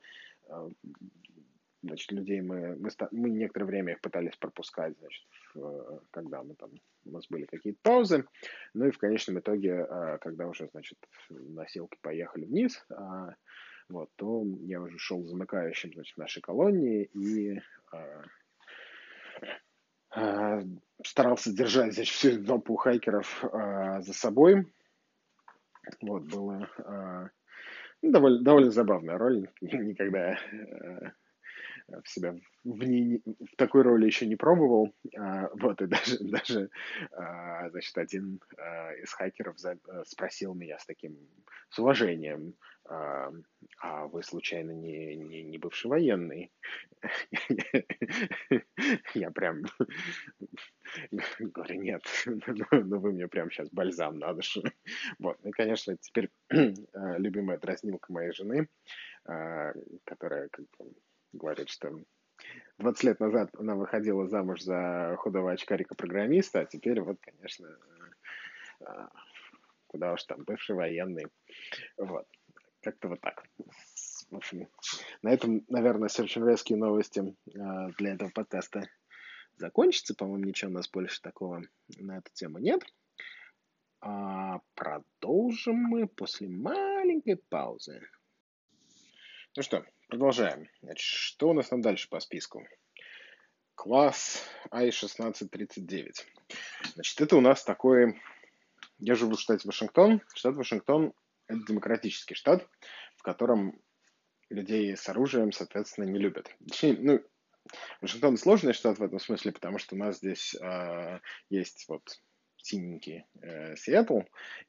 [1.87, 6.70] Значит, людей мы, мы, мы некоторое время их пытались пропускать, значит, в, когда мы там,
[7.05, 8.25] у нас были какие-то паузы.
[8.75, 10.99] Ну и в конечном итоге, а, когда уже, значит,
[11.31, 13.35] носилки поехали вниз, а,
[13.88, 17.61] вот, то я уже шел замыкающим, значит, нашей колонии и
[21.05, 24.66] старался держать, значит, всю эту толпу хайкеров за собой.
[26.01, 26.68] Вот, было
[28.03, 29.49] довольно, довольно забавная роль.
[29.61, 30.37] Никогда
[31.88, 34.92] в себя в, ней, в такой роли еще не пробовал.
[35.16, 36.70] А, вот, и даже, даже
[37.12, 41.16] а, значит, один а, из хакеров а, спросил меня с таким,
[41.70, 42.55] с уважением,
[42.88, 43.33] а,
[44.07, 46.53] вы случайно не, не, не бывший военный?
[49.14, 49.64] Я прям
[51.40, 52.03] говорю, нет,
[52.70, 54.33] ну вы мне прям сейчас бальзам на.
[55.18, 58.68] Вот, ну и, конечно, теперь любимая дразнилка моей жены,
[60.05, 60.94] которая как бы
[61.37, 61.99] говорит, что
[62.79, 67.68] 20 лет назад она выходила замуж за худого очкарика-программиста, а теперь вот, конечно,
[68.81, 69.07] э,
[69.87, 71.27] куда уж там, бывший военный.
[71.96, 72.27] Вот.
[72.83, 73.44] Как-то вот так.
[74.31, 74.68] В общем,
[75.22, 77.53] на этом, наверное, Search новости э,
[77.99, 78.83] для этого подкаста
[79.57, 80.14] закончатся.
[80.14, 81.62] По-моему, ничего у нас больше такого
[81.96, 82.83] на эту тему нет.
[84.01, 88.01] А продолжим мы после маленькой паузы.
[89.57, 90.69] Ну что, Продолжаем.
[90.83, 92.64] Значит, что у нас там дальше по списку?
[93.75, 94.40] Класс
[94.71, 96.12] I-1639.
[96.95, 98.21] Значит, это у нас такой...
[98.99, 100.23] Я живу в штате Вашингтон.
[100.33, 101.12] Штат Вашингтон–
[101.49, 102.69] это демократический штат,
[103.16, 103.81] в котором
[104.49, 106.55] людей с оружием, соответственно, не любят.
[106.69, 107.21] Точнее, ну,
[108.01, 111.19] Вашингтон сложный штат в этом смысле, потому что у нас здесь э,
[111.51, 112.21] есть вот
[112.59, 114.21] синенький э, Сиэтл,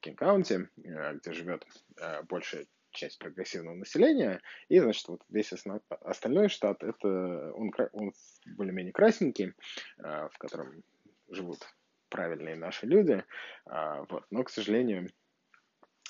[0.02, 1.66] Кинг-Каунти, э, где живет
[1.98, 2.66] э, большая
[2.98, 5.82] часть прогрессивного населения, и, значит, вот весь основ...
[5.90, 8.14] остальной штат, это он, он
[8.58, 9.54] более-менее красненький,
[10.00, 10.84] а, в котором
[11.30, 11.60] живут
[12.10, 13.24] правильные наши люди,
[13.66, 15.10] а, вот, но, к сожалению,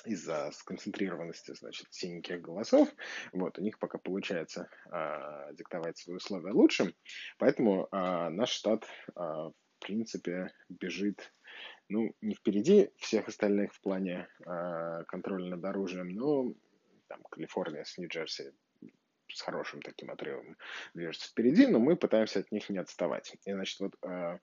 [0.04, 2.88] из-за сконцентрированности, значит, синеньких голосов,
[3.32, 6.94] вот, у них пока получается а, диктовать свои условия лучше,
[7.38, 11.32] поэтому а, наш штат, а, в принципе, бежит
[11.88, 16.52] ну, не впереди всех остальных в плане э, контроля над оружием, но
[17.08, 18.52] там Калифорния с Нью-Джерси
[19.34, 20.56] с хорошим таким отрывом
[20.94, 23.36] движется впереди, но мы пытаемся от них не отставать.
[23.44, 24.38] И, значит, вот э,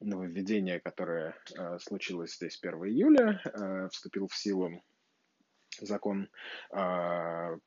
[0.00, 4.82] нововведение, которое э, случилось здесь 1 июля, э, вступил в силу
[5.80, 6.28] закон
[6.72, 7.58] э, I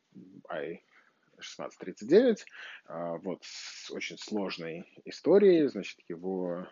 [1.35, 2.45] 1639,
[2.87, 6.67] э, вот с очень сложной историей, значит, его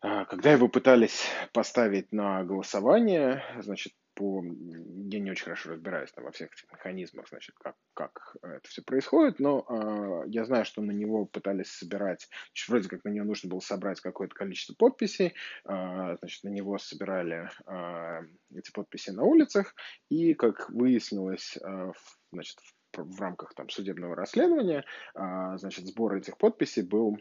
[0.00, 4.42] когда его пытались поставить на голосование, значит, по...
[4.44, 8.82] Я не очень хорошо разбираюсь там, во всех этих механизмах, значит, как, как это все
[8.82, 13.26] происходит, но э, я знаю, что на него пытались собирать, значит, вроде как на него
[13.26, 19.24] нужно было собрать какое-то количество подписей, э, значит, на него собирали э, эти подписи на
[19.24, 19.74] улицах,
[20.08, 21.92] и, как выяснилось, э,
[22.32, 22.58] значит,
[22.92, 27.18] в, в рамках там судебного расследования, э, значит, сбор этих подписей был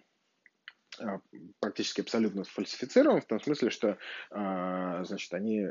[1.62, 3.98] практически абсолютно сфальсифицирован, в том смысле, что,
[4.30, 5.66] значит, они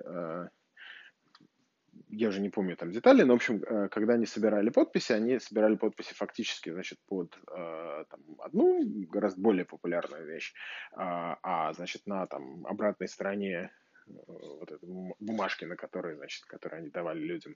[2.13, 5.39] я уже не помню там детали, но, в общем, э, когда они собирали подписи, они
[5.39, 10.53] собирали подписи фактически, значит, под э, там, одну гораздо более популярную вещь,
[10.93, 13.71] а, а, значит, на там обратной стороне
[14.07, 14.89] э, вот этой
[15.21, 17.55] бумажки, на которой, значит, которые они давали людям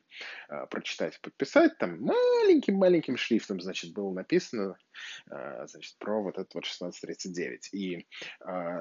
[0.70, 4.76] прочитать, подписать, там маленьким-маленьким шрифтом, значит, было написано,
[5.26, 7.74] значит, про вот этот вот 1639.
[7.74, 8.06] И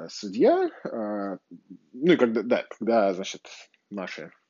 [0.10, 3.48] судья, ну и когда, да, когда, значит,
[3.90, 4.43] наши Э,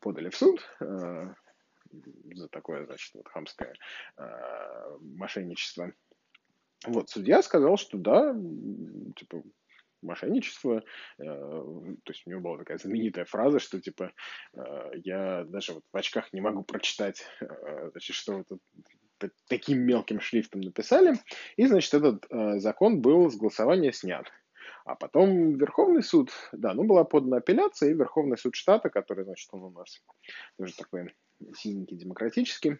[0.00, 1.34] подали в суд э,
[2.34, 3.74] за такое, значит, вот хамское
[4.16, 4.24] э,
[5.00, 5.92] мошенничество.
[6.86, 8.34] Вот, судья сказал, что да,
[9.16, 9.42] типа,
[10.00, 10.82] мошенничество.
[11.16, 14.12] То есть у него была такая знаменитая фраза, что типа
[14.92, 18.60] я даже вот в очках не могу прочитать, значит, что вот
[19.48, 21.14] таким мелким шрифтом написали.
[21.56, 22.24] И, значит, этот
[22.60, 24.30] закон был с голосования снят.
[24.88, 29.46] А потом Верховный суд, да, ну была подана апелляция, и Верховный суд штата, который, значит,
[29.52, 30.02] он у нас
[30.56, 31.14] тоже такой
[31.54, 32.78] синенький, демократический,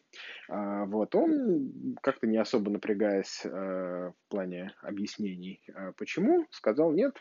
[0.48, 7.14] а, вот, он как-то не особо напрягаясь а, в плане объяснений, а, почему, сказал, нет,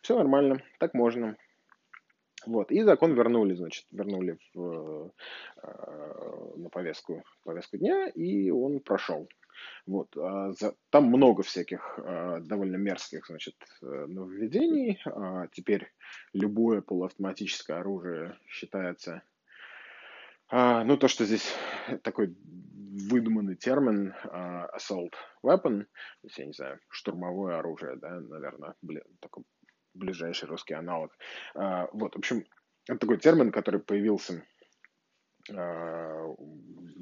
[0.00, 1.36] все нормально, так можно.
[2.46, 5.12] Вот, и закон вернули, значит, вернули в,
[6.56, 9.28] на повестку, повестку дня, и он прошел.
[9.86, 10.16] Вот.
[10.16, 10.52] А
[10.90, 14.98] там много всяких а, довольно мерзких значит, э, нововведений.
[15.04, 15.92] А теперь
[16.32, 19.22] любое полуавтоматическое оружие считается
[20.52, 21.54] ну, то, что здесь
[22.02, 22.34] такой
[23.08, 25.12] выдуманный термин assault
[25.44, 29.44] weapon, то есть, я не знаю, штурмовое оружие, да, наверное, блин, такой
[29.94, 31.16] ближайший русский аналог.
[31.54, 32.44] Вот, в общем,
[32.88, 34.42] это такой термин, который появился
[35.48, 36.34] Э,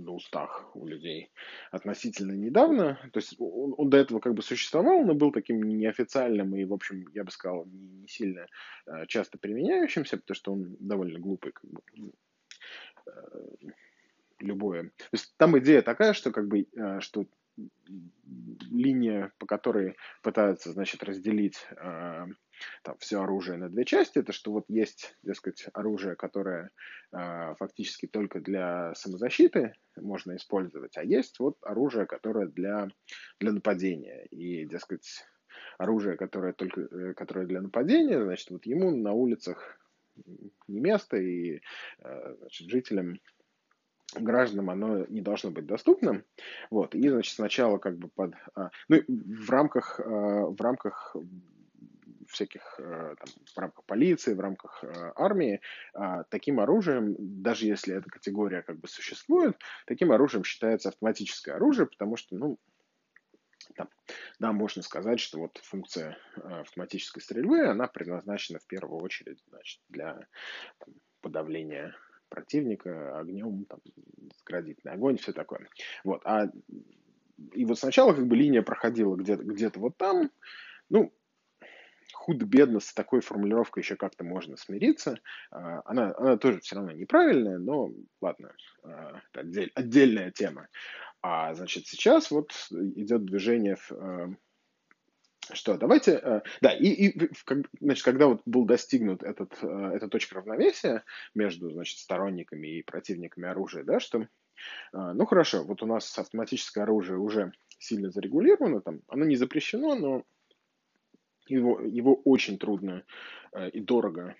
[0.00, 1.30] на устах у людей
[1.70, 2.98] относительно недавно.
[3.12, 6.72] То есть он, он до этого как бы существовал, но был таким неофициальным и, в
[6.72, 8.46] общем, я бы сказал, не сильно
[8.86, 11.52] э, часто применяющимся, потому что он довольно глупый.
[11.52, 12.12] Как бы, ну,
[13.06, 13.70] э,
[14.38, 14.84] любое.
[14.84, 16.66] То есть там идея такая, что как бы,
[17.00, 17.26] что
[18.70, 21.66] линия, по которой пытаются, значит, разделить
[22.82, 26.70] там, все оружие на две части, это что вот есть, так сказать, оружие, которое
[27.12, 32.88] э, фактически только для самозащиты можно использовать, а есть вот оружие, которое для,
[33.40, 34.26] для нападения.
[34.30, 35.24] И, дескать,
[35.78, 39.78] оружие, которое только э, которое для нападения, значит, вот ему на улицах
[40.66, 41.60] не место, и
[42.00, 43.18] э, значит, жителям
[44.14, 46.24] гражданам оно не должно быть доступным.
[46.70, 46.94] Вот.
[46.94, 48.34] И, значит, сначала как бы под...
[48.54, 51.14] А, ну, в рамках, а, в рамках
[52.28, 55.60] всяких э, там, в рамках полиции, в рамках э, армии,
[55.94, 61.86] а, таким оружием, даже если эта категория как бы существует, таким оружием считается автоматическое оружие,
[61.86, 62.58] потому что, ну,
[63.74, 63.88] там,
[64.38, 69.80] да, можно сказать, что вот функция э, автоматической стрельбы, она предназначена в первую очередь значит,
[69.88, 70.26] для
[70.78, 71.94] там, подавления
[72.28, 73.80] противника огнем, там,
[74.38, 75.68] заградительный огонь, все такое.
[76.04, 76.50] Вот, а
[77.52, 80.30] и вот сначала как бы линия проходила где-то где вот там,
[80.90, 81.12] ну,
[82.12, 85.18] худо-бедно с такой формулировкой еще как-то можно смириться.
[85.50, 87.90] А, она, она тоже все равно неправильная, но
[88.20, 90.68] ладно, а, это отдель, отдельная тема.
[91.22, 94.28] А значит, сейчас вот идет движение в а,
[95.50, 97.30] что, давайте, да, и, и
[97.80, 101.04] значит, когда вот был достигнут этот, эта точка равновесия
[101.34, 104.28] между, значит, сторонниками и противниками оружия, да, что,
[104.92, 110.24] ну, хорошо, вот у нас автоматическое оружие уже сильно зарегулировано, там, оно не запрещено, но
[111.50, 113.04] его, его очень трудно
[113.52, 114.36] э, и дорого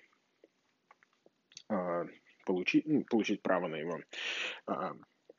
[1.69, 2.05] э,
[2.45, 3.99] получить, ну, получить право на его
[4.67, 4.73] э,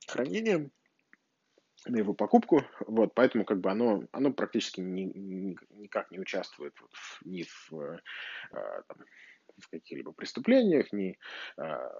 [0.06, 0.70] хранение,
[1.86, 6.74] на его покупку, вот, поэтому как бы оно, оно практически ни, ни, никак не участвует
[6.80, 6.90] вот,
[7.24, 7.98] ни в, э,
[8.52, 9.04] там,
[9.58, 11.18] в каких-либо преступлениях, ни
[11.58, 11.90] э,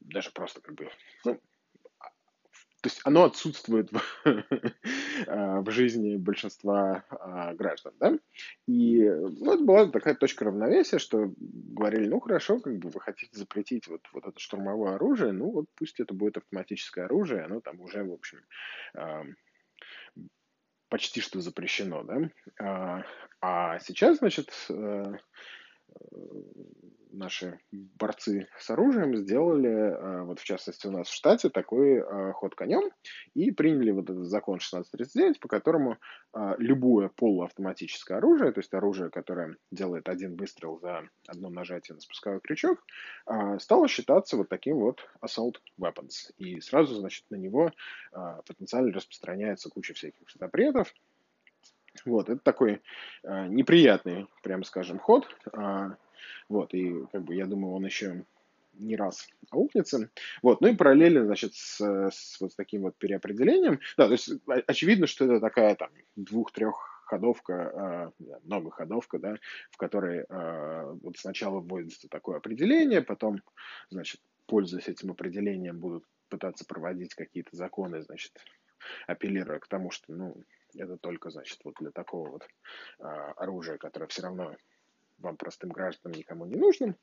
[0.00, 0.90] даже просто как бы,
[1.24, 1.40] ну,
[2.80, 4.02] то есть оно отсутствует в,
[5.64, 7.04] в жизни большинства
[7.54, 8.18] граждан, да,
[8.66, 13.36] и ну, это была такая точка равновесия, что говорили, ну хорошо, как бы вы хотите
[13.36, 17.80] запретить вот, вот это штурмовое оружие, ну вот пусть это будет автоматическое оружие, оно там
[17.80, 18.38] уже, в общем,
[20.88, 23.04] почти что запрещено, да,
[23.40, 25.14] а сейчас, значит, э,
[27.12, 32.32] наши борцы с оружием сделали, э, вот в частности у нас в штате, такой э,
[32.32, 32.90] ход конем
[33.34, 35.98] и приняли вот этот закон 1639, по которому
[36.34, 42.00] э, любое полуавтоматическое оружие, то есть оружие, которое делает один выстрел за одно нажатие на
[42.00, 42.84] спусковой крючок,
[43.58, 46.32] стало считаться вот таким вот assault weapons.
[46.38, 47.72] И сразу, значит, на него
[48.46, 50.92] потенциально распространяется куча всяких запретов,
[52.04, 52.80] вот, это такой
[53.22, 55.26] э, неприятный, прям скажем, ход.
[55.52, 55.90] Э,
[56.48, 58.24] вот, и как бы я думаю, он еще
[58.74, 60.10] не раз аукнется.
[60.42, 64.30] Вот, ну и параллельно, значит, с, с вот таким вот переопределением, да, то есть
[64.66, 68.12] очевидно, что это такая там двух-трех ходовка,
[68.44, 69.34] многоходовка, да,
[69.72, 73.42] в которой э, вот сначала вводится такое определение, потом,
[73.90, 78.32] значит, пользуясь этим определением, будут пытаться проводить какие-то законы, значит,
[79.08, 80.36] апеллируя к тому, что, ну,
[80.76, 82.48] это только, значит, вот для такого вот
[83.00, 84.56] а, оружия, которое все равно
[85.20, 86.96] вам, простым гражданам, никому не нужным.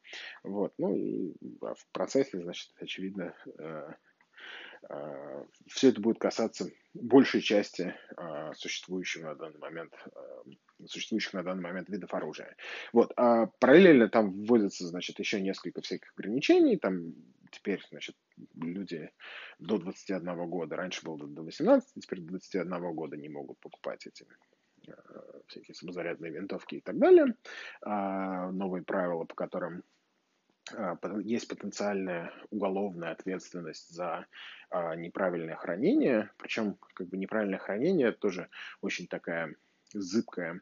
[0.43, 3.93] Вот, ну и а в процессе, значит, очевидно, э,
[4.89, 9.93] э, все это будет касаться большей части э, существующих на данный момент
[10.85, 12.55] существующих на данный момент видов оружия.
[12.93, 13.11] Вот.
[13.15, 16.77] А параллельно там вводится, значит, еще несколько всяких ограничений.
[16.77, 17.15] Там
[17.51, 18.15] теперь, значит,
[18.55, 19.09] люди
[19.59, 24.25] до 21 года, раньше было до 18, теперь до 21 года не могут покупать эти
[25.47, 27.35] всякие самозарядные винтовки и так далее.
[27.81, 29.83] А, новые правила, по которым
[30.73, 34.25] а, есть потенциальная уголовная ответственность за
[34.69, 36.31] а, неправильное хранение.
[36.37, 38.49] Причем, как бы неправильное хранение тоже
[38.81, 39.55] очень такая
[39.93, 40.61] зыбкая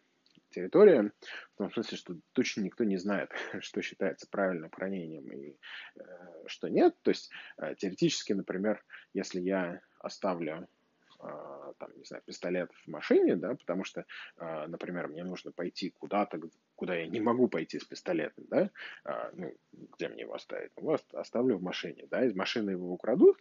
[0.49, 1.11] территория,
[1.53, 5.57] в том смысле, что точно никто не знает, что считается правильным хранением и
[5.95, 6.01] э,
[6.47, 6.95] что нет.
[7.01, 10.67] То есть э, теоретически, например, если я оставлю э,
[11.79, 14.05] там, не знаю, пистолет в машине, да, потому что,
[14.37, 16.39] э, например, мне нужно пойти куда-то,
[16.75, 18.69] куда я не могу пойти с пистолетом, да,
[19.05, 20.71] э, ну, где мне его оставить?
[20.77, 23.37] Ну, оставлю в машине, да, из машины его украдут,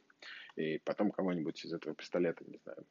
[0.56, 2.84] и потом кого-нибудь из этого пистолета, не знаю,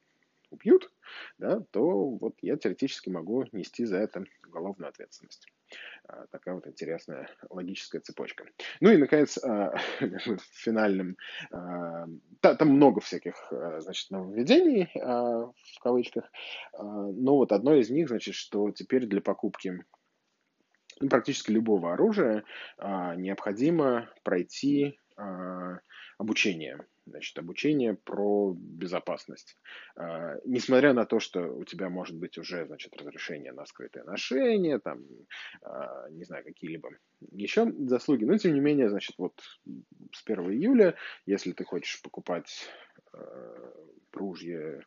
[0.49, 0.91] убьют,
[1.37, 5.47] да, то вот я теоретически могу нести за это уголовную ответственность.
[6.07, 8.45] А, такая вот интересная логическая цепочка.
[8.81, 9.75] Ну и, наконец, а,
[10.53, 11.17] финальным...
[11.51, 12.05] А,
[12.41, 13.35] там много всяких,
[13.79, 16.29] значит, нововведений, в кавычках,
[16.77, 19.85] но вот одно из них, значит, что теперь для покупки
[20.99, 22.43] ну, практически любого оружия
[22.77, 24.99] необходимо пройти
[26.17, 29.57] обучение значит, обучение про безопасность.
[29.95, 34.79] А, несмотря на то, что у тебя может быть уже, значит, разрешение на скрытое ношение,
[34.79, 35.03] там,
[35.61, 36.91] а, не знаю, какие-либо
[37.31, 39.33] еще заслуги, но тем не менее, значит, вот
[40.11, 40.95] с 1 июля,
[41.25, 42.69] если ты хочешь покупать
[43.13, 43.73] а,
[44.11, 44.85] пружье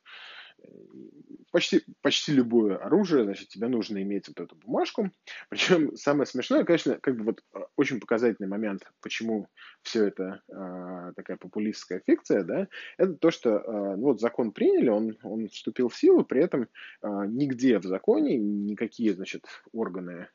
[1.56, 5.10] почти, почти любое оружие, значит, тебе нужно иметь вот эту бумажку.
[5.48, 9.48] Причем самое смешное, конечно, как бы вот а, очень показательный момент, почему
[9.82, 14.88] все это э, такая популистская фикция, да, это то, что э, ну, вот закон приняли,
[14.88, 16.66] он, он вступил в силу, при этом э,
[17.26, 20.28] нигде в законе никакие, значит, органы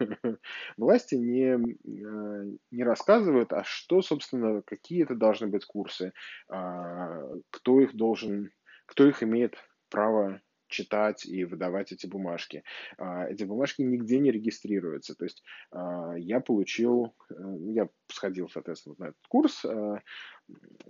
[0.76, 6.12] власти не, э, не рассказывают, а что, собственно, какие это должны быть курсы,
[6.48, 8.50] э, кто их должен
[8.86, 9.56] кто их имеет
[9.90, 10.40] право
[10.74, 12.64] читать и выдавать эти бумажки.
[12.98, 15.14] А, эти бумажки нигде не регистрируются.
[15.14, 20.00] То есть а, я получил, э, я сходил, соответственно, на этот курс, а,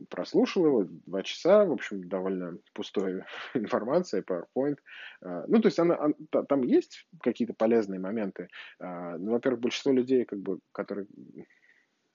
[0.09, 3.25] прослушал его два часа, в общем, довольно пустой
[3.55, 4.79] информация, PowerPoint.
[5.21, 6.09] Ну, то есть она,
[6.49, 8.49] там есть какие-то полезные моменты.
[8.81, 11.07] Ну, во-первых, большинство людей, как бы, которые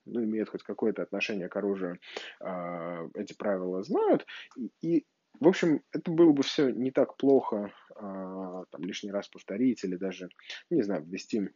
[0.04, 1.98] ну, имеют хоть какое-то отношение к оружию,
[3.14, 4.26] эти правила знают.
[4.82, 5.06] И
[5.40, 9.96] в общем, это было бы все не так плохо а, там, лишний раз повторить или
[9.96, 10.28] даже,
[10.68, 11.48] не знаю, ввести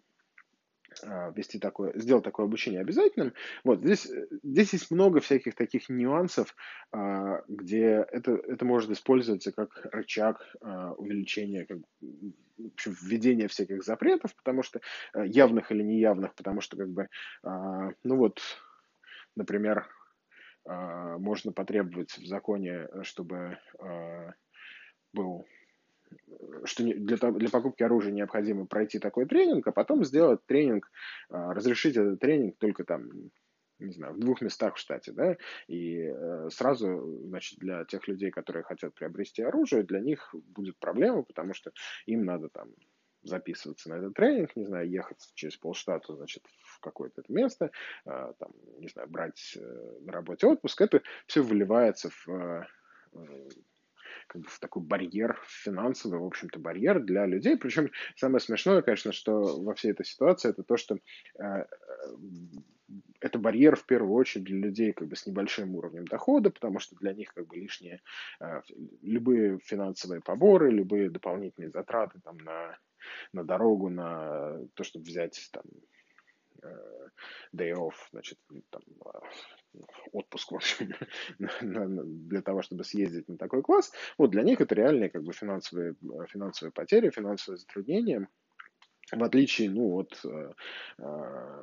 [1.03, 3.35] а, ввести такое, сделать такое обучение обязательным.
[3.62, 4.11] Вот здесь,
[4.43, 6.55] здесь есть много всяких таких нюансов,
[6.93, 10.57] а, где это, это может использоваться как рычаг
[10.97, 14.80] увеличения, как, в общем, введения всяких запретов, потому что
[15.14, 17.09] явных или неявных, потому что как бы,
[17.43, 18.41] ну вот,
[19.37, 20.04] например, а,
[20.67, 24.33] можно потребовать в законе, чтобы а,
[25.12, 25.47] был
[26.65, 30.91] что для, для покупки оружия необходимо пройти такой тренинг, а потом сделать тренинг,
[31.29, 33.11] а, разрешить этот тренинг только там
[33.81, 35.37] не знаю, в двух местах в штате, да,
[35.67, 41.25] и э, сразу, значит, для тех людей, которые хотят приобрести оружие, для них будет проблема,
[41.25, 41.73] потому что
[42.07, 42.69] им надо там
[43.25, 47.70] записываться на этот тренинг, не знаю, ехать через полштата, значит, в какое-то место,
[48.05, 52.64] э, там, не знаю, брать э, на работе отпуск, это все выливается в э,
[54.27, 57.57] как бы в такой барьер финансовый, в общем-то, барьер для людей.
[57.57, 60.99] Причем самое смешное, конечно, что во всей этой ситуации, это то, что
[63.20, 66.97] это барьер в первую очередь для людей как бы с небольшим уровнем дохода, потому что
[66.97, 68.03] для них как бы лишние
[68.41, 68.61] э,
[69.03, 72.77] любые финансовые поборы, любые дополнительные затраты там на
[73.33, 75.65] на дорогу, на то, чтобы взять там
[76.63, 77.09] э,
[77.55, 78.39] day off, значит,
[78.71, 78.83] там,
[80.13, 80.93] отпуск, в общем,
[82.29, 85.95] для того, чтобы съездить на такой класс, вот для них это реальные как бы финансовые,
[86.29, 88.29] финансовые потери, финансовые затруднения,
[89.13, 90.53] в отличие, ну, от э,
[90.99, 91.63] э,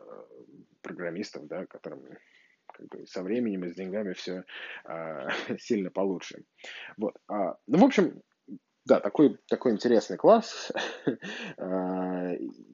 [0.82, 2.04] программистов, да, которым
[2.68, 4.44] как бы со временем и с деньгами все
[4.86, 5.28] э,
[5.60, 6.44] сильно получше.
[6.98, 7.16] Вот.
[7.28, 8.22] А, ну, в общем,
[8.86, 10.72] да, такой, такой интересный класс.
[11.58, 12.34] А,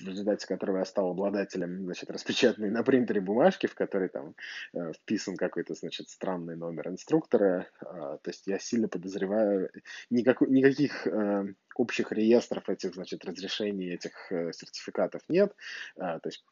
[0.00, 4.34] в результате которого я стал обладателем, значит, распечатанной на принтере бумажки, в которой там
[4.74, 7.68] э, вписан какой-то, значит, странный номер инструктора.
[7.80, 9.70] Э, то есть я сильно подозреваю,
[10.10, 15.54] никак, никаких э, общих реестров этих, значит, разрешений, этих э, сертификатов нет.
[15.96, 16.44] Э, то есть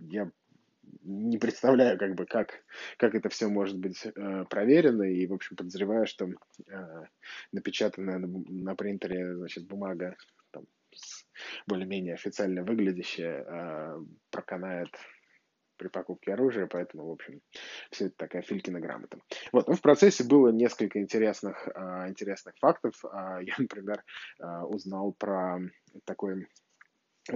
[0.00, 0.30] я
[1.02, 2.64] не представляю, как бы, как,
[2.98, 7.04] как это все может быть э, проверено, и, в общем, подозреваю, что э,
[7.52, 10.16] напечатанная на, на принтере, значит, бумага
[10.50, 10.64] там,
[11.66, 14.88] более-менее официально выглядящая, а, проканает
[15.76, 17.42] при покупке оружия, поэтому, в общем,
[17.90, 19.18] все это такая Филькина грамота.
[19.52, 23.04] Вот, ну, в процессе было несколько интересных, а, интересных фактов.
[23.04, 24.02] А, я, например,
[24.68, 25.60] узнал про
[26.04, 26.46] такой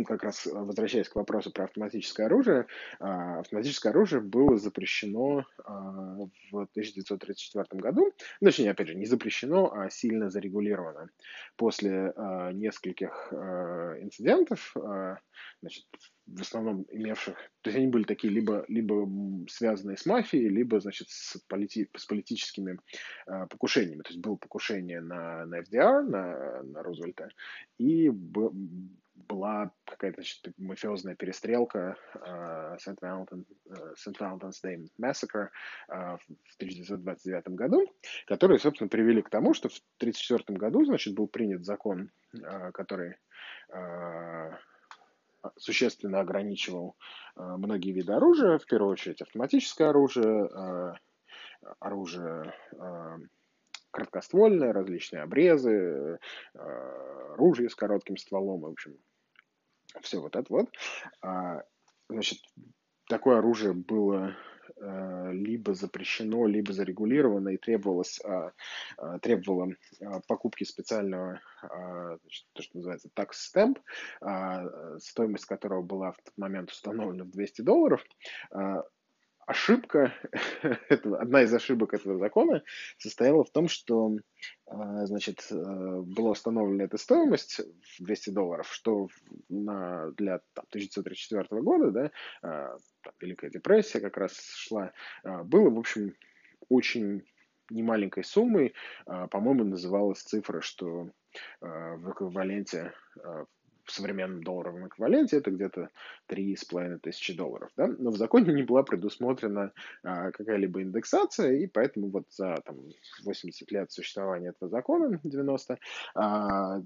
[0.04, 2.66] как раз э, возвращаясь к вопросу про автоматическое оружие,
[2.98, 6.16] а, автоматическое оружие было запрещено а,
[6.50, 11.08] в 1934 году, ну, точнее, опять же, не запрещено, а сильно зарегулировано.
[11.56, 14.74] После а, нескольких инцидентов,
[15.60, 15.84] значит,
[16.26, 19.08] в основном имевших, то есть они были такие либо, либо
[19.48, 22.78] связанные с мафией, либо, значит, с, полити, с политическими
[23.26, 24.02] покушениями.
[24.02, 27.28] То есть было покушение на, на FDR, на, на Рузвельта,
[27.78, 28.50] и б,
[29.28, 31.96] была какая-то значит, мафиозная перестрелка.
[33.00, 34.18] Valentine's, uh, St.
[34.18, 35.48] Valentine's Day Massacre
[35.88, 37.86] uh, в 1929 году,
[38.26, 43.16] которые, собственно, привели к тому, что в 1934 году, значит, был принят закон, uh, который
[43.74, 44.54] uh,
[45.56, 46.96] существенно ограничивал
[47.36, 50.96] uh, многие виды оружия, в первую очередь автоматическое оружие,
[51.78, 52.54] оружие
[53.90, 56.18] краткоствольные, различные обрезы,
[56.54, 58.96] оружие с коротким стволом, в общем,
[60.02, 60.70] все вот это вот.
[61.22, 61.62] А,
[62.08, 62.38] значит,
[63.08, 64.36] такое оружие было
[64.76, 68.52] э, либо запрещено, либо зарегулировано и требовалось, а,
[68.98, 69.74] а, требовало
[70.28, 73.78] покупки специального, то, что называется tax stamp,
[75.00, 78.04] стоимость которого была в тот момент установлена в 200 долларов
[79.50, 80.14] ошибка,
[80.88, 82.62] одна из ошибок этого закона
[82.98, 84.16] состояла в том, что
[84.66, 87.60] а, значит, э, была установлена эта стоимость
[87.98, 89.08] в 200 долларов, что
[89.48, 94.92] на, для там, 1934 года, да, там, Великая депрессия как раз шла,
[95.24, 96.14] было, в общем,
[96.68, 97.24] очень
[97.70, 98.74] немаленькой суммой,
[99.04, 101.10] по-моему, называлась цифра, что
[101.60, 102.92] в эквиваленте
[103.90, 105.90] в современном долларовом эквиваленте это где-то
[106.28, 107.70] 3,5 тысячи долларов.
[107.76, 107.86] Да?
[107.86, 109.72] Но в законе не была предусмотрена
[110.02, 112.76] а, какая-либо индексация, и поэтому вот за там,
[113.24, 115.78] 80 лет существования этого закона, 90,
[116.14, 116.80] а,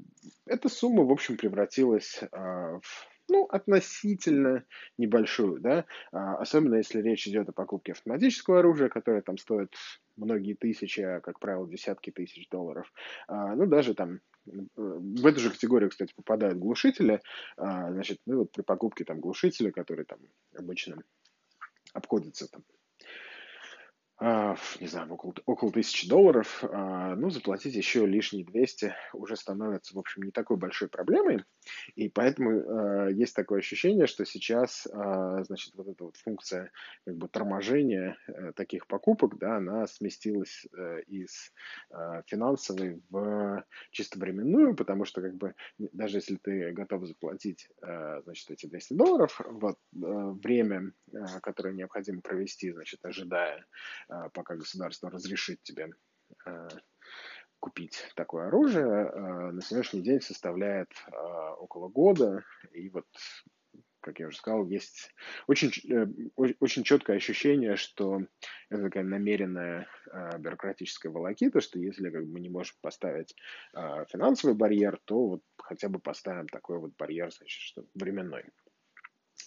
[0.46, 4.64] эта сумма, в общем, превратилась а, в ну, относительно
[4.98, 9.74] небольшую, да, а, особенно если речь идет о покупке автоматического оружия, которое там стоит
[10.16, 12.92] многие тысячи, а, как правило, десятки тысяч долларов.
[13.26, 17.20] А, ну, даже там в эту же категорию, кстати, попадают глушители,
[17.56, 20.18] а, значит, ну, вот при покупке там глушителя, который там
[20.56, 21.02] обычно
[21.92, 22.62] обходится там
[24.20, 29.98] не знаю, около, около тысячи долларов, а, ну, заплатить еще лишние 200 уже становится, в
[29.98, 31.42] общем, не такой большой проблемой.
[31.96, 36.70] И поэтому а, есть такое ощущение, что сейчас, значит, вот эта вот функция
[37.04, 41.52] как бы торможения э, таких покупок, да, она сместилась э, из
[42.26, 48.66] финансовой в чисто временную, потому что как бы даже если ты готов заплатить, значит, эти
[48.66, 50.92] 200 долларов, вот время,
[51.42, 53.64] которое необходимо провести, значит, ожидая
[54.03, 55.90] а, пока государство разрешит тебе
[56.46, 56.68] а,
[57.60, 60.90] купить такое оружие, а, на сегодняшний день составляет
[61.58, 62.44] около года.
[62.72, 63.06] И вот
[64.00, 65.14] как я уже сказал, есть
[65.46, 66.06] очень, э,
[66.60, 68.20] очень четкое ощущение, что
[68.68, 69.88] это такая намеренная
[70.38, 73.34] бюрократическая волокита, что если как бы, мы не можем поставить
[73.72, 78.44] финансовый барьер, то вот хотя бы поставим такой вот барьер, значит, что временной.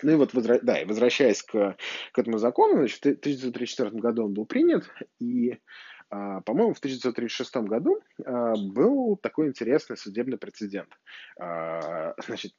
[0.04, 0.60] Ну и вот, возра...
[0.62, 1.78] да, и возвращаясь к,
[2.12, 4.90] к этому закону, значит, в 1934 году он был принят,
[5.20, 5.60] и,
[6.10, 10.90] а, по-моему, в 1936 году а, был такой интересный судебный прецедент.
[11.40, 12.54] А, значит,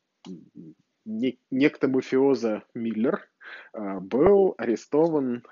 [1.05, 3.27] не, некто мафиоза Миллер
[3.73, 5.43] был арестован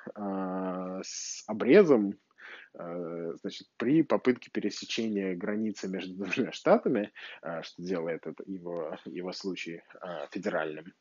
[1.03, 2.19] с обрезом
[2.75, 7.11] значит, при попытке пересечения границы между двумя штатами,
[7.63, 9.83] что делает его, его случай
[10.31, 10.93] федеральным.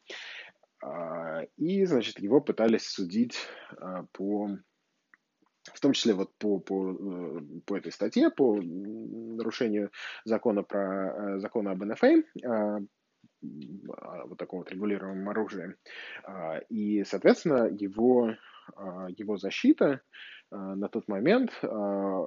[0.83, 3.37] А, и, значит, его пытались судить
[3.77, 4.49] а, по
[5.73, 9.89] в том числе вот по, по, э, по этой статье, по нарушению
[10.23, 12.77] закона, про, э, закона об НФА, а,
[14.27, 15.75] вот таком вот регулируемом оружии.
[16.69, 18.35] И, соответственно, его,
[19.09, 20.01] его защита
[20.51, 21.51] на тот момент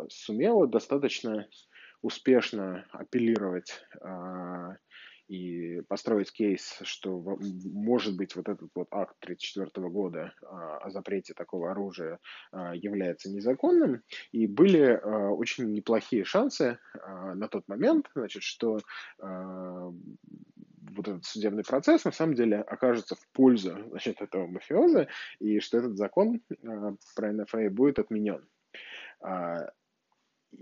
[0.09, 1.49] сумела достаточно
[2.03, 3.85] успешно апеллировать
[5.29, 11.35] и построить кейс, что может быть вот этот вот акт 1934 года а, о запрете
[11.35, 12.18] такого оружия
[12.51, 14.03] а, является незаконным,
[14.33, 16.79] и были а, очень неплохие шансы
[17.35, 18.81] на тот момент, значит, что
[19.18, 25.09] вот этот судебный процесс на самом деле окажется в пользу значит, этого мафиоза,
[25.39, 26.41] и что этот закон
[27.14, 28.49] про НФА будет отменен.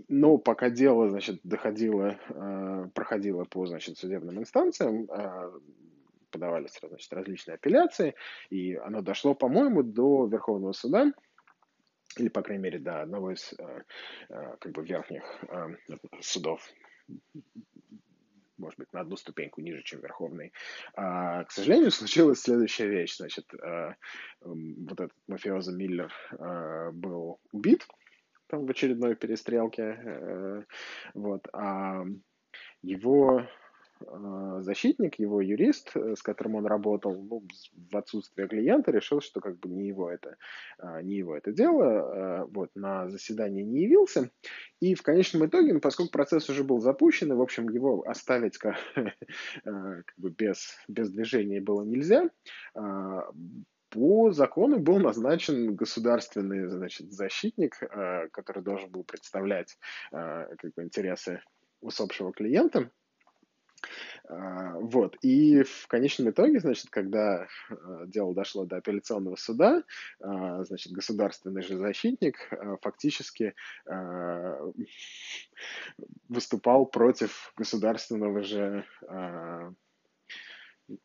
[0.07, 5.51] Но пока дело, значит, доходило, э, проходило по, значит, судебным инстанциям, э,
[6.29, 8.15] подавались, значит, различные апелляции,
[8.49, 11.13] и оно дошло, по-моему, до Верховного суда,
[12.17, 13.83] или, по крайней мере, до одного из э,
[14.59, 15.23] как бы верхних
[16.21, 16.61] судов
[18.57, 20.51] может быть, на одну ступеньку ниже, чем Верховный.
[20.95, 23.17] А, к сожалению, случилась следующая вещь.
[23.17, 23.95] Значит, а,
[24.41, 27.87] вот этот мафиоза Миллер а, был убит,
[28.47, 29.99] там в очередной перестрелке.
[30.03, 30.63] Э,
[31.13, 31.47] вот.
[31.53, 32.03] А
[32.81, 33.41] его
[34.01, 37.43] э, защитник, его юрист, э, с которым он работал, ну,
[37.91, 40.37] в отсутствие клиента, решил, что как бы не его это,
[41.03, 44.31] не его это дело, вот, на заседание не явился.
[44.79, 48.57] И в конечном итоге, ну, поскольку процесс уже был запущен, и, в общем, его оставить
[48.57, 48.77] как,
[49.63, 52.29] как бы без, без движения было нельзя,
[53.89, 59.77] по закону был назначен государственный значит, защитник, э, который должен был представлять
[60.11, 61.41] э, как бы, интересы
[61.81, 62.91] усопшего клиента.
[64.29, 65.15] Э, вот.
[65.21, 67.47] И в конечном итоге, значит, когда
[68.07, 69.83] дело дошло до апелляционного суда,
[70.19, 72.35] значит, государственный же защитник
[72.81, 73.53] фактически
[76.27, 78.85] выступал против государственного же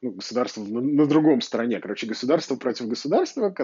[0.01, 1.81] ну, государство на, на другом стороне.
[1.81, 3.55] Короче, государство против государства.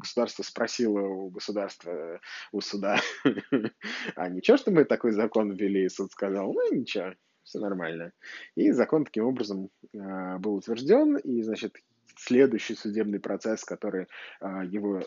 [0.00, 2.20] Государство спросило у государства,
[2.52, 3.00] у суда,
[4.14, 5.84] а ничего, что мы такой закон ввели?
[5.84, 8.12] И суд сказал, ну, ничего, все нормально.
[8.54, 11.74] И закон таким образом э, был утвержден, и, значит,
[12.16, 14.06] следующий судебный процесс, который
[14.40, 15.02] э, его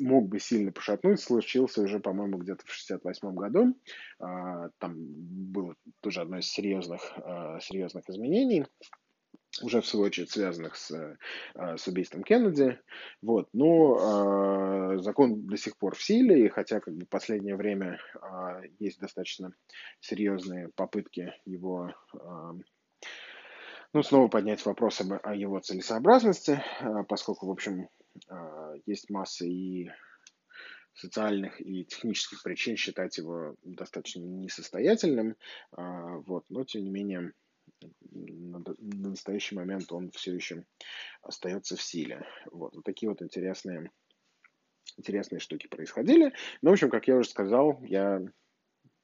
[0.00, 3.76] мог бы сильно пошатнуть, случился уже, по-моему, где-то в 68 году.
[4.20, 8.64] Э, там было тоже одно из серьезных, э, серьезных изменений
[9.62, 12.78] уже в свою очередь связанных с, э, с убийством Кеннеди.
[13.22, 13.48] Вот.
[13.52, 17.98] Но э, закон до сих пор в силе, и хотя как бы, в последнее время
[18.14, 19.52] э, есть достаточно
[20.00, 22.52] серьезные попытки его э,
[23.92, 27.88] ну, снова поднять вопрос об, о его целесообразности, э, поскольку, в общем,
[28.28, 29.90] э, есть масса и
[30.94, 35.36] социальных и технических причин считать его достаточно несостоятельным.
[35.76, 36.44] Э, вот.
[36.48, 37.32] Но, тем не менее,
[38.10, 40.64] на, на настоящий момент он все еще
[41.22, 42.26] остается в силе.
[42.50, 43.90] Вот, вот такие вот интересные,
[44.96, 46.32] интересные штуки происходили.
[46.62, 48.20] Ну, в общем, как я уже сказал, я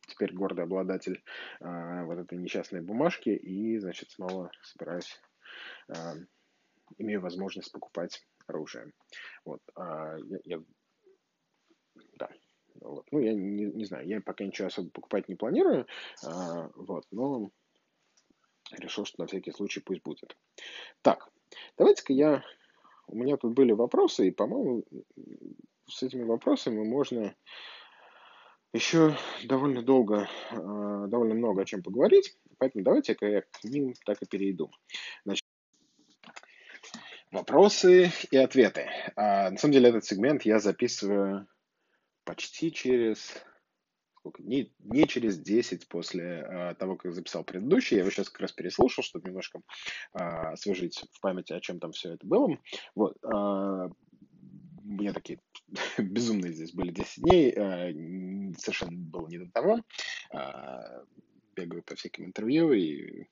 [0.06, 1.22] теперь гордый обладатель
[1.60, 5.20] э, вот этой несчастной бумажки и, значит, снова собираюсь,
[5.88, 5.94] э,
[6.98, 8.92] имею возможность покупать оружие.
[9.44, 10.62] Вот, э, я,
[12.18, 12.30] да,
[12.80, 13.06] вот.
[13.10, 15.86] Ну, я не, не знаю, я пока ничего особо покупать не планирую,
[16.24, 17.50] э, вот, но
[18.72, 20.36] решил, что на всякий случай пусть будет.
[21.02, 21.28] Так,
[21.76, 22.44] давайте-ка я...
[23.08, 24.84] У меня тут были вопросы, и, по-моему,
[25.88, 27.36] с этими вопросами можно
[28.72, 30.54] еще довольно долго, э,
[31.08, 34.70] довольно много о чем поговорить, поэтому давайте-ка я к ним так и перейду.
[35.24, 35.44] Значит,
[37.30, 38.88] вопросы и ответы.
[39.14, 41.46] А, на самом деле этот сегмент я записываю
[42.24, 43.45] почти через
[44.26, 47.96] сколько, не, не через 10 после а, того, как записал предыдущий.
[47.96, 49.60] Я его сейчас как раз переслушал, чтобы немножко
[50.12, 52.58] а, освежить в памяти, о чем там все это было.
[52.94, 53.16] Вот.
[53.24, 55.40] А, у меня такие
[55.98, 57.92] безумные здесь были 10 дней, а,
[58.58, 59.80] совершенно было не до того.
[60.32, 61.04] А,
[61.54, 63.26] бегаю по всяким интервью и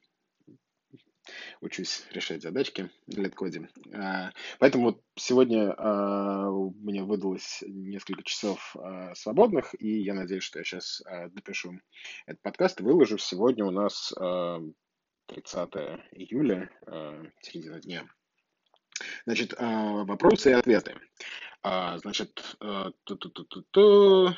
[1.60, 3.68] учусь решать задачки в лид-коде.
[3.92, 10.58] А, поэтому вот сегодня а, меня выдалось несколько часов а, свободных, и я надеюсь, что
[10.58, 11.02] я сейчас
[11.32, 11.80] допишу
[12.26, 13.18] этот подкаст и выложу.
[13.18, 14.12] Сегодня у нас
[15.26, 15.70] 30
[16.12, 16.70] июля,
[17.40, 18.06] середина дня.
[19.26, 20.94] Значит, вопросы и ответы.
[21.62, 22.56] Значит,
[23.04, 24.34] ту-ту-ту-ту-ту.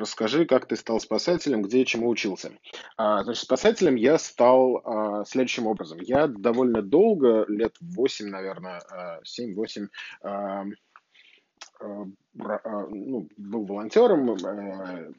[0.00, 2.52] Расскажи, как ты стал спасателем, где и чему учился.
[2.96, 5.98] А, значит, спасателем я стал а, следующим образом.
[6.00, 8.80] Я довольно долго, лет 8, наверное,
[9.24, 9.88] 7-8,
[10.22, 10.64] а,
[11.80, 12.04] а,
[12.64, 15.12] а, ну, был волонтером, а,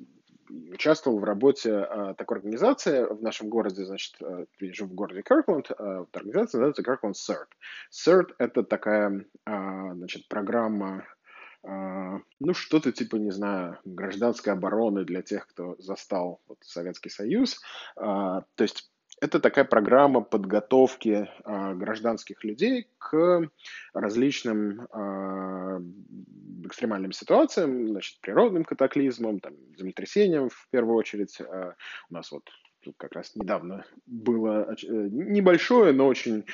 [0.72, 5.22] участвовал в работе а, такой организации в нашем городе, значит, а, я живу в городе
[5.22, 7.48] Киркленд, а, организация называется Kirkland CERT.
[7.92, 11.21] CERT— это такая, а, значит, программа а,
[11.64, 17.62] ну, что-то типа, не знаю, гражданской обороны для тех, кто застал вот, Советский Союз.
[17.96, 23.48] А, то есть это такая программа подготовки а, гражданских людей к
[23.94, 24.88] различным
[26.66, 31.40] экстремальным ситуациям, значит, природным катаклизмам, там, землетрясениям в первую очередь.
[31.42, 32.50] у нас вот
[32.98, 36.46] как раз недавно было э, небольшое, но очень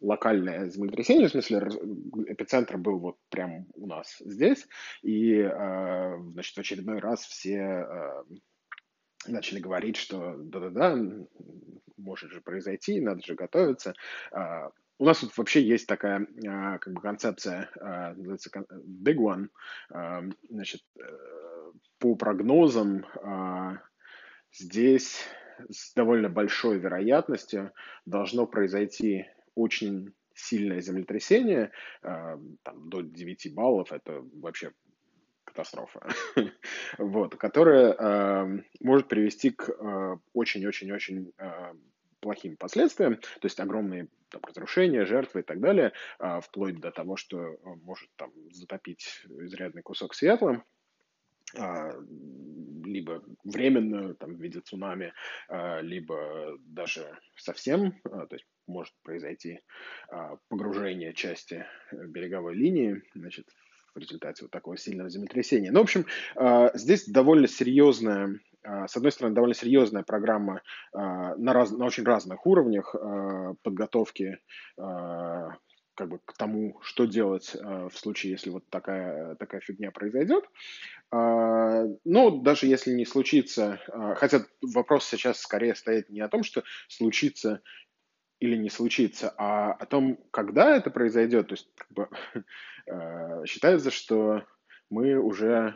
[0.00, 1.68] локальное землетрясение, в смысле
[2.26, 4.66] эпицентр был вот прямо у нас здесь,
[5.02, 8.22] и, э, значит, в очередной раз все э,
[9.26, 10.96] начали говорить, что да-да-да,
[11.96, 13.94] может же произойти, надо же готовиться.
[14.32, 14.68] Э,
[14.98, 16.26] у нас тут вообще есть такая
[16.80, 17.68] как бы концепция,
[18.16, 18.50] называется
[19.04, 19.50] Big One,
[20.48, 20.80] значит,
[21.98, 23.04] по прогнозам
[24.50, 25.22] здесь
[25.68, 27.72] с довольно большой вероятностью
[28.06, 29.26] должно произойти
[29.56, 34.72] очень сильное землетрясение, э, там, до 9 баллов, это вообще
[35.44, 36.06] катастрофа,
[36.98, 41.32] вот, которая э, может привести к э, очень-очень-очень
[42.20, 45.92] плохим последствиям, то есть огромные там, разрушения, жертвы и так далее,
[46.42, 50.64] вплоть до того, что может там затопить изрядный кусок Сиэтла,
[51.54, 55.12] либо временно, там, в виде цунами,
[55.82, 59.60] либо даже совсем, то есть может произойти
[60.48, 63.46] погружение части э, береговой линии, значит,
[63.94, 65.72] в результате вот такого сильного землетрясения.
[65.72, 66.04] Ну, в общем,
[66.74, 70.60] здесь довольно серьезная с одной стороны, довольно серьезная программа
[70.92, 72.94] на, раз, на очень разных уровнях
[73.62, 74.38] подготовки
[74.76, 80.44] как бы к тому, что делать в случае, если вот такая, такая фигня произойдет.
[81.12, 83.80] Но даже если не случится,
[84.16, 87.62] хотя вопрос сейчас скорее стоит не о том, что случится
[88.40, 91.48] или не случится, а о том, когда это произойдет.
[91.48, 92.08] То есть как бы,
[92.86, 94.44] э, считается, что
[94.90, 95.74] мы уже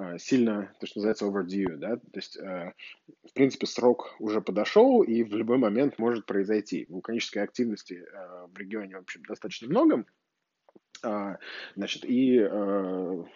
[0.00, 2.72] Э, сильно, то, что называется, overdue, да, то есть, э,
[3.28, 6.86] в принципе, срок уже подошел и в любой момент может произойти.
[6.88, 8.06] Вулканической активности
[8.48, 10.04] в регионе, в общем, достаточно много,
[11.02, 11.38] а,
[11.74, 13.26] значит, и то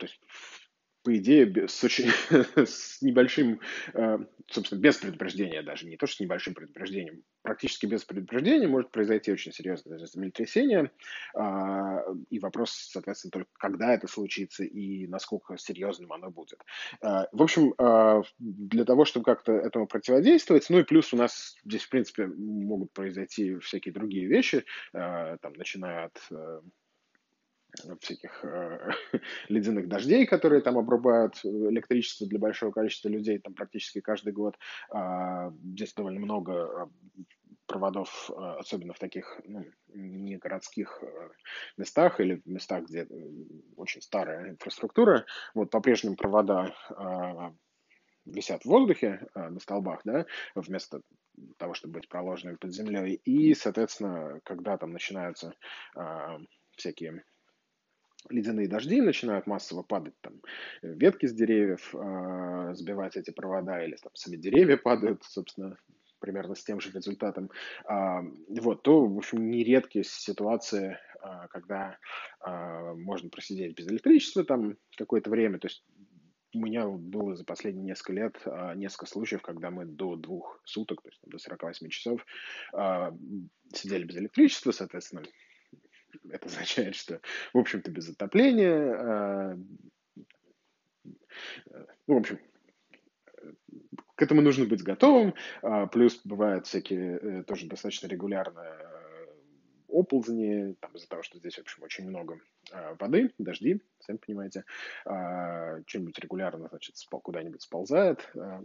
[0.00, 0.20] есть
[1.02, 2.10] по идее, с, очень,
[2.56, 3.60] с небольшим,
[3.94, 8.90] э, собственно, без предупреждения даже, не то, что с небольшим предупреждением, практически без предупреждения может
[8.90, 10.90] произойти очень серьезное землетрясение.
[11.34, 16.60] А, и вопрос, соответственно, только когда это случится и насколько серьезным оно будет.
[17.00, 21.56] А, в общем, а, для того, чтобы как-то этому противодействовать, ну и плюс у нас
[21.64, 26.60] здесь, в принципе, могут произойти всякие другие вещи, там, начиная от э,
[28.00, 28.90] всяких э,
[29.48, 34.56] ледяных дождей, которые там обрубают электричество для большого количества людей, там практически каждый год.
[34.94, 36.52] Э, здесь довольно много
[36.82, 36.90] а,
[37.66, 41.28] проводов, а, особенно в таких ну, не городских э,
[41.76, 43.06] местах или местах, где э,
[43.76, 45.24] очень старая инфраструктура.
[45.54, 47.50] Вот по-прежнему провода э,
[48.26, 51.02] висят в воздухе э, на столбах, да, вместо
[51.56, 53.14] того, чтобы быть проложенными под землей.
[53.24, 55.54] И, соответственно, когда там начинаются
[55.96, 56.38] э,
[56.76, 57.24] всякие
[58.28, 60.34] ледяные дожди начинают массово падать, там,
[60.82, 65.76] ветки с деревьев, э, сбивать эти провода, или там сами деревья падают, собственно,
[66.22, 67.50] примерно с тем же результатом,
[67.88, 67.94] э,
[68.60, 71.98] вот, то, в общем, нередкие ситуации, э, когда
[72.46, 75.84] э, можно просидеть без электричества там какое-то время, то есть
[76.54, 78.36] у меня было за последние несколько лет
[78.76, 82.26] несколько случаев, когда мы до двух суток, то есть до 48 часов,
[83.72, 85.22] сидели без электричества, соответственно,
[86.30, 87.20] это означает, что,
[87.52, 89.58] в общем-то, без отопления, а,
[92.06, 92.38] ну, в общем,
[94.14, 95.34] к этому нужно быть готовым.
[95.62, 98.62] А, плюс бывают всякие э, тоже достаточно регулярно
[99.92, 102.40] оползни, там, из-за того, что здесь, в общем, очень много
[102.72, 104.64] э, воды, дожди, сами понимаете,
[105.04, 108.28] э, что-нибудь регулярно, значит, куда-нибудь сползает.
[108.34, 108.60] Э,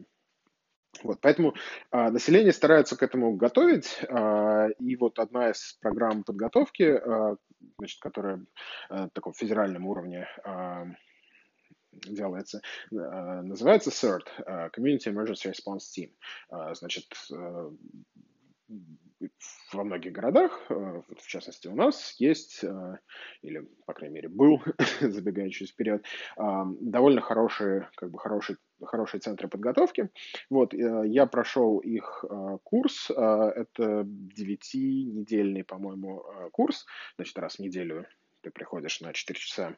[1.04, 1.54] вот, поэтому
[1.92, 7.36] э, население старается к этому готовить, э, и вот одна из программ подготовки, э,
[7.78, 8.46] значит, которая
[8.90, 10.86] на таком федеральном уровне э,
[11.92, 16.76] делается, называется CERT, Community Emergency Response Team.
[16.76, 17.06] Значит,
[19.74, 22.98] во многих городах, э, в частности у нас, есть, э,
[23.42, 24.62] или, по крайней мере, был,
[25.02, 26.06] забегая чуть вперед,
[26.38, 26.42] э,
[26.80, 30.10] довольно хорошие, как бы хорошие, хорошие центры подготовки.
[30.50, 32.24] Вот, я прошел их
[32.64, 38.06] курс, это девятинедельный, по-моему, курс, значит, раз в неделю
[38.42, 39.76] ты приходишь на 4 часа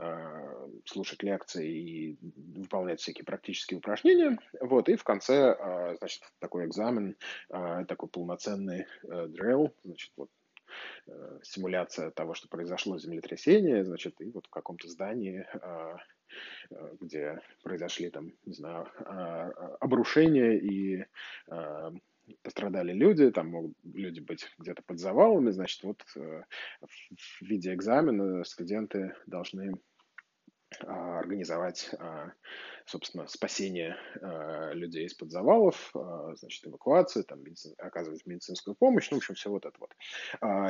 [0.00, 2.18] Э, слушать лекции и
[2.54, 4.38] выполнять всякие практические упражнения.
[4.60, 7.16] Вот, и в конце, э, значит, такой экзамен,
[7.50, 10.30] э, такой полноценный drill, значит, вот
[11.42, 15.46] симуляция того, что произошло землетрясение, значит, и вот в каком-то здании,
[17.00, 18.88] где произошли там, не знаю,
[19.80, 21.04] обрушения и
[22.42, 26.44] пострадали люди, там могут люди быть где-то под завалами, значит, вот в
[27.40, 29.97] виде экзамена студенты должны а,
[30.86, 32.32] организовать, а,
[32.86, 35.92] собственно, спасение а, людей из-под завалов,
[36.36, 37.44] значит, эвакуацию, там,
[37.78, 39.94] оказывать медицинскую помощь, ну, в общем, все вот это вот.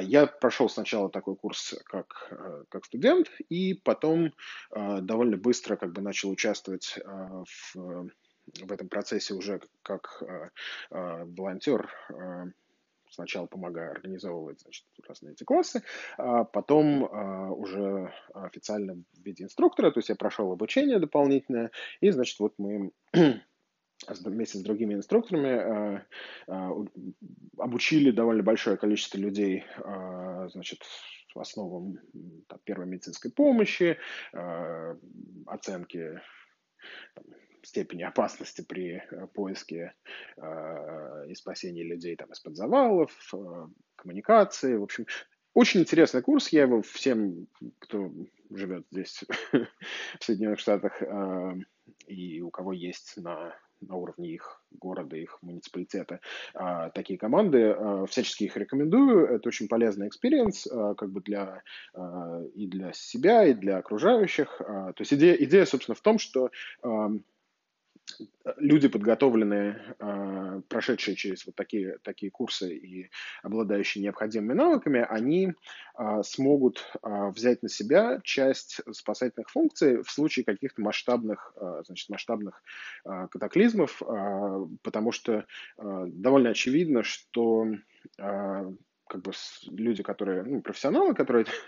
[0.03, 2.33] Я прошел сначала такой курс как,
[2.69, 4.33] как студент, и потом
[4.71, 10.23] довольно быстро как бы начал участвовать в, в этом процессе уже как
[10.91, 11.91] волонтер
[13.11, 15.83] сначала помогаю организовывать значит, разные эти классы,
[16.17, 22.11] а потом а, уже официально в виде инструктора, то есть я прошел обучение дополнительное, и,
[22.11, 22.93] значит, вот мы
[24.07, 26.07] вместе с другими инструкторами а,
[26.47, 26.71] а,
[27.59, 30.83] обучили довольно большое количество людей, а, значит,
[31.35, 31.99] основам
[32.49, 33.97] там, первой медицинской помощи,
[35.47, 36.21] оценки
[37.15, 37.25] там,
[37.69, 39.95] степени опасности при э, поиске
[40.37, 43.67] э, и спасении людей там, из-под завалов, э,
[43.97, 44.77] коммуникации.
[44.77, 45.07] В общем,
[45.55, 46.49] очень интересный курс.
[46.49, 47.47] Я его всем,
[47.79, 48.11] кто
[48.51, 51.55] живет здесь, в Соединенных Штатах, э,
[52.07, 56.21] и у кого есть на на уровне их города, их муниципалитета
[56.55, 57.71] а, такие команды.
[57.71, 59.27] А, всячески их рекомендую.
[59.27, 60.67] Это очень полезный experience
[60.97, 61.63] как бы для,
[62.55, 64.59] и для себя, и для окружающих.
[64.59, 66.51] То есть идея, идея, собственно, в том, что
[66.83, 67.11] а,
[68.57, 73.11] люди, подготовленные, а, прошедшие через вот такие, такие курсы и
[73.43, 75.53] обладающие необходимыми навыками, они
[75.95, 81.55] а, смогут а, взять на себя часть спасательных функций в случае каких-то масштабных,
[81.85, 82.63] значит, масштабных
[83.05, 84.03] катаклизмов,
[84.83, 85.47] потому что
[85.77, 87.67] довольно очевидно, что
[89.09, 89.33] как бы
[89.67, 91.47] люди, которые, ну, профессионалы, которые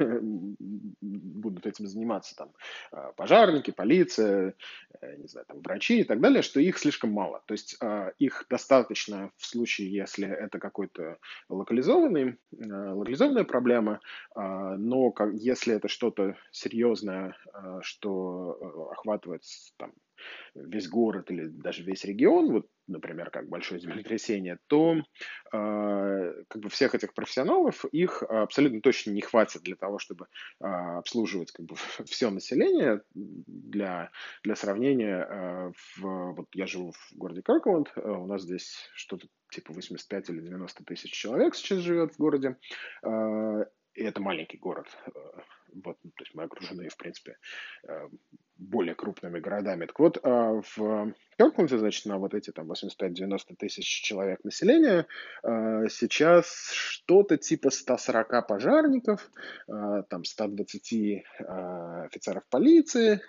[1.01, 2.53] будут этим заниматься, там,
[2.93, 4.55] а, пожарники, полиция,
[5.01, 7.43] э, не знаю, там, врачи и так далее, что их слишком мало.
[7.47, 11.18] То есть а, их достаточно в случае, если это какой-то
[11.49, 14.01] локализованный, а, локализованная проблема,
[14.34, 17.36] но если это что-то серьезное,
[17.82, 19.43] что э, охватывает
[19.76, 19.93] там,
[20.55, 24.97] весь город или даже весь регион, вот, например, как большое землетрясение, то
[25.53, 30.27] э, как бы всех этих профессионалов, их абсолютно точно не хватит для того, чтобы
[30.61, 33.03] э, обслуживать как бы все население.
[33.14, 34.11] Для,
[34.43, 39.27] для сравнения, э, в, вот я живу в городе Киркленд, э, у нас здесь что-то
[39.51, 42.57] типа 85 или 90 тысяч человек сейчас живет в городе.
[43.03, 43.64] Э,
[43.95, 44.87] и это маленький город.
[45.71, 47.37] Э, вот, то есть мы окружены, в принципе,
[47.87, 48.09] э,
[48.57, 49.87] более крупными городами.
[49.87, 55.07] Так вот, а, в Кёркленде, значит, на вот эти там 85-90 тысяч человек населения
[55.43, 59.31] а, сейчас что-то типа 140 пожарников,
[59.66, 63.23] там 120 офицеров полиции,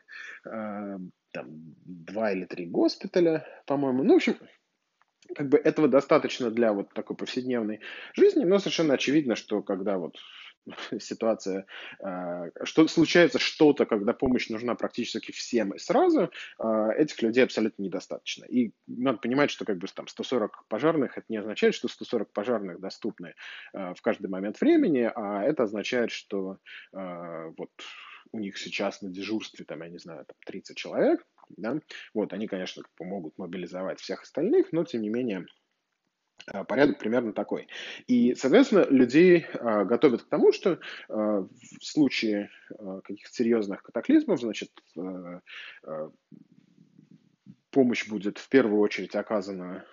[0.43, 1.47] там
[1.85, 4.03] два или три госпиталя, по-моему.
[4.03, 4.35] Ну, в общем,
[5.33, 7.79] как бы этого достаточно для вот такой повседневной
[8.13, 10.17] жизни, но совершенно очевидно, что когда вот
[10.99, 11.65] ситуация,
[11.99, 17.83] а, что случается что-то, когда помощь нужна практически всем и сразу, а, этих людей абсолютно
[17.83, 18.45] недостаточно.
[18.45, 22.79] И надо понимать, что как бы там 140 пожарных, это не означает, что 140 пожарных
[22.79, 23.33] доступны
[23.73, 26.57] а, в каждый момент времени, а это означает, что
[26.91, 27.69] вот
[28.31, 31.25] у них сейчас на дежурстве, там, я не знаю, там 30 человек,
[31.57, 31.79] да,
[32.13, 35.45] вот, они, конечно, могут мобилизовать всех остальных, но, тем не менее,
[36.67, 37.67] порядок примерно такой.
[38.07, 40.77] И, соответственно, людей э, готовят к тому, что э,
[41.09, 41.49] в
[41.81, 42.49] случае
[43.03, 44.71] каких-то серьезных катаклизмов, значит,
[47.69, 49.85] помощь будет в первую очередь оказана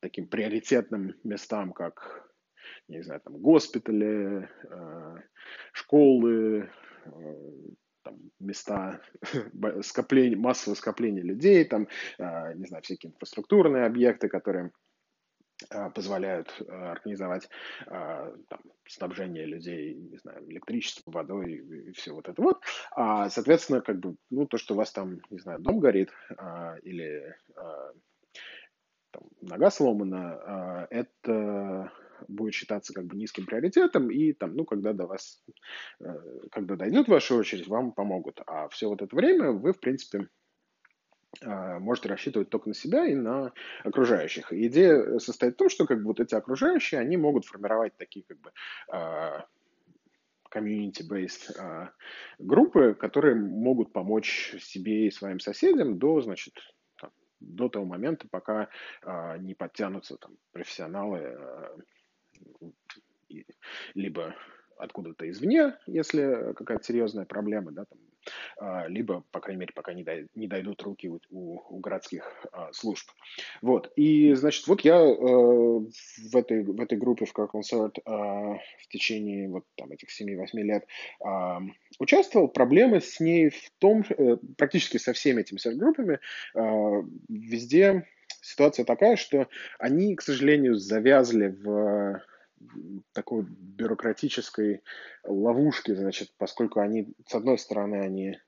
[0.00, 2.28] таким приоритетным местам, как,
[2.88, 4.48] не знаю, там, госпитали,
[5.72, 6.70] школы,
[8.06, 9.00] там, места
[9.82, 11.88] скопления, массового скопления людей, там,
[12.18, 14.70] а, не знаю, всякие инфраструктурные объекты, которые
[15.70, 17.48] а, позволяют а, организовать
[17.86, 22.60] там, снабжение людей, не знаю, электричеством, водой и все вот это вот.
[22.92, 26.12] А, соответственно, как бы, ну, то, что у вас там, не знаю, дом горит
[26.82, 27.34] или
[29.10, 31.90] там, нога сломана, это
[32.28, 35.42] будет считаться как бы низким приоритетом, и там, ну, когда до вас,
[36.00, 36.06] э,
[36.50, 38.40] когда дойдет ваша очередь, вам помогут.
[38.46, 40.28] А все вот это время вы, в принципе,
[41.40, 43.52] э, можете рассчитывать только на себя и на
[43.84, 44.52] окружающих.
[44.52, 48.40] идея состоит в том, что как бы вот эти окружающие, они могут формировать такие как
[48.40, 48.52] бы
[48.92, 49.40] э,
[50.50, 51.90] community-based
[52.38, 56.54] группы, которые могут помочь себе и своим соседям до, значит,
[57.40, 58.68] до того момента, пока
[59.38, 61.36] не подтянутся там, профессионалы
[63.94, 64.34] либо
[64.78, 67.98] откуда-то извне, если какая-то серьезная проблема, да, там,
[68.58, 72.72] а, либо, по крайней мере, пока не, дай, не дойдут руки у, у городских а,
[72.72, 73.08] служб.
[73.62, 78.10] Вот, и, значит, вот я э, в, этой, в этой группе в Car Concert э,
[78.10, 80.86] в течение вот там этих 7-8 лет
[81.24, 81.58] э,
[81.98, 82.48] участвовал.
[82.48, 86.18] Проблемы с ней в том, э, практически со всеми этими сервис-группами,
[86.54, 88.06] э, везде
[88.46, 92.22] ситуация такая, что они, к сожалению, завязли в
[93.12, 94.82] такой бюрократической
[95.24, 98.38] ловушке, значит, поскольку они, с одной стороны, они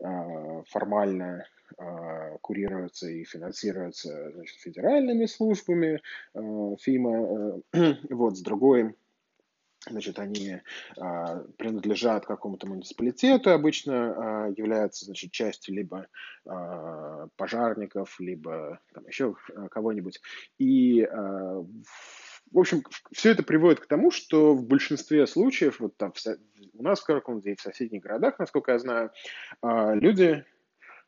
[0.00, 1.44] э, формально
[1.76, 6.00] э, курируются и финансируются значит, федеральными службами
[6.34, 8.94] э, ФИМа, э, вот, с другой
[9.88, 10.60] Значит, они
[10.98, 16.08] а, принадлежат какому-то муниципалитету, обычно а, являются, значит, частью либо
[16.46, 19.36] а, пожарников, либо там еще
[19.70, 20.20] кого-нибудь.
[20.58, 21.64] И а,
[22.52, 26.12] в общем, все это приводит к тому, что в большинстве случаев, вот там
[26.74, 29.10] у нас в Каракунде и в соседних городах, насколько я знаю,
[29.60, 30.44] а, люди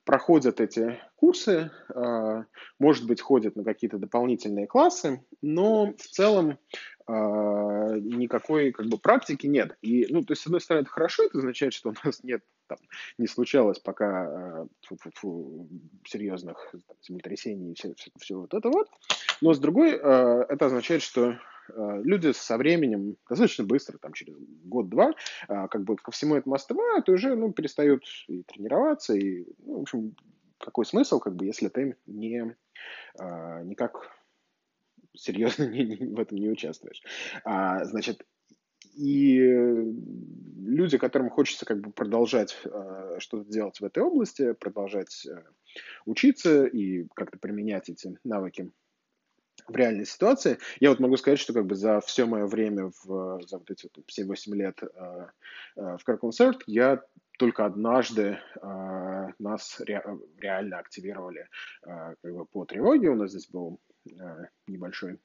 [0.04, 2.44] проходят эти курсы, а,
[2.78, 6.58] может быть, ходят на какие-то дополнительные классы, но в целом
[7.10, 9.76] никакой как бы практики нет.
[9.82, 12.42] И, ну, то есть, с одной стороны, это хорошо, это означает, что у нас нет,
[12.66, 12.78] там,
[13.18, 15.68] не случалось пока фу -фу -фу,
[16.06, 18.88] серьезных там, землетрясений и все, все, все вот это вот.
[19.40, 21.38] Но с другой, э, это означает, что
[21.76, 24.34] люди со временем, достаточно быстро, там через
[24.64, 25.12] год-два,
[25.46, 29.82] как бы ко всему этому остывают и уже ну, перестают и тренироваться, и, ну, в
[29.82, 30.16] общем,
[30.58, 32.56] какой смысл, как бы, если ты не,
[33.16, 34.10] никак
[35.14, 37.02] серьезно не, не, в этом не участвуешь.
[37.44, 38.22] А, значит,
[38.94, 39.38] и
[40.56, 45.42] люди, которым хочется как бы продолжать э, что-то делать в этой области, продолжать э,
[46.06, 48.70] учиться и как-то применять эти навыки
[49.68, 50.58] в реальной ситуации.
[50.80, 53.88] Я вот могу сказать, что как бы за все мое время, в, за вот эти
[53.94, 55.26] вот 7-8 лет э,
[55.76, 57.02] э, в Car я
[57.38, 60.04] только однажды э, нас ре,
[60.38, 61.48] реально активировали
[61.86, 63.08] э, как бы по тревоге.
[63.10, 63.89] У нас здесь был э,
[64.66, 65.20] небольшой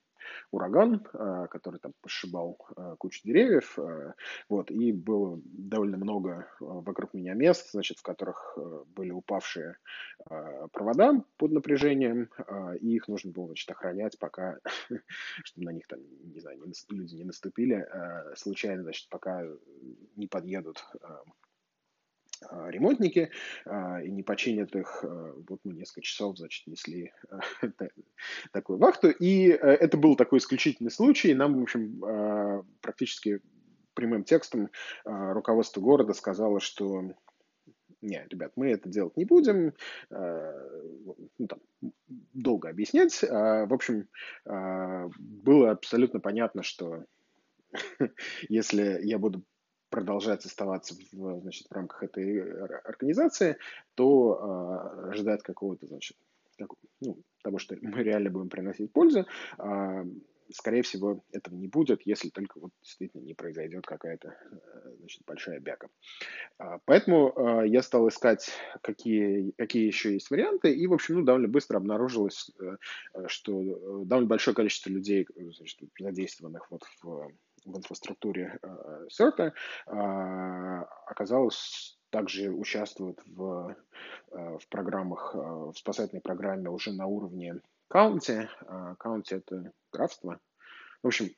[0.51, 4.13] ураган, э, который там пошибал э, кучу деревьев, э,
[4.49, 8.57] вот, и было довольно много вокруг меня мест, значит, в которых
[8.87, 9.77] были упавшие
[10.71, 12.29] провода под напряжением,
[12.79, 14.59] и их нужно было, значит, охранять, пока,
[15.43, 16.59] чтобы на них там, не знаю,
[16.89, 17.87] люди не наступили
[18.35, 19.43] случайно, значит, пока
[20.15, 20.83] не подъедут
[22.41, 23.31] ремонтники
[23.65, 25.03] а, и не починят их.
[25.03, 27.13] А, вот мы несколько часов, значит, несли
[28.51, 29.09] такую вахту.
[29.09, 31.33] И э, это был такой исключительный случай.
[31.33, 33.41] Нам, в общем, практически
[33.93, 34.69] прямым текстом
[35.05, 37.13] руководство города сказало, что
[38.01, 39.73] нет, ребят, мы это делать не будем,
[40.09, 41.59] ну, там,
[42.33, 43.21] долго объяснять.
[43.21, 44.09] В общем,
[44.45, 47.05] было абсолютно понятно, что
[48.49, 49.43] если я буду
[49.95, 52.41] продолжать оставаться в, значит, в рамках этой
[52.81, 53.55] организации,
[53.93, 56.17] то э, ожидать какого-то, значит,
[56.57, 59.25] как, ну, того, что мы реально будем приносить пользу,
[59.57, 60.05] э,
[60.51, 64.37] скорее всего, этого не будет, если только вот действительно не произойдет какая-то
[64.99, 65.87] значит, большая бяка.
[66.83, 71.47] Поэтому э, я стал искать, какие, какие еще есть варианты, и, в общем, ну, довольно
[71.47, 72.75] быстро обнаружилось, э,
[73.27, 75.25] что довольно большое количество людей,
[75.55, 77.31] значит, задействованных вот в
[77.65, 79.07] в инфраструктуре э,
[79.39, 79.51] э,
[81.07, 83.75] оказалось также участвует в,
[84.31, 87.61] э, в программах, в спасательной программе уже на уровне
[87.91, 88.47] county.
[89.03, 90.39] County— это графство.
[91.03, 91.29] В общем,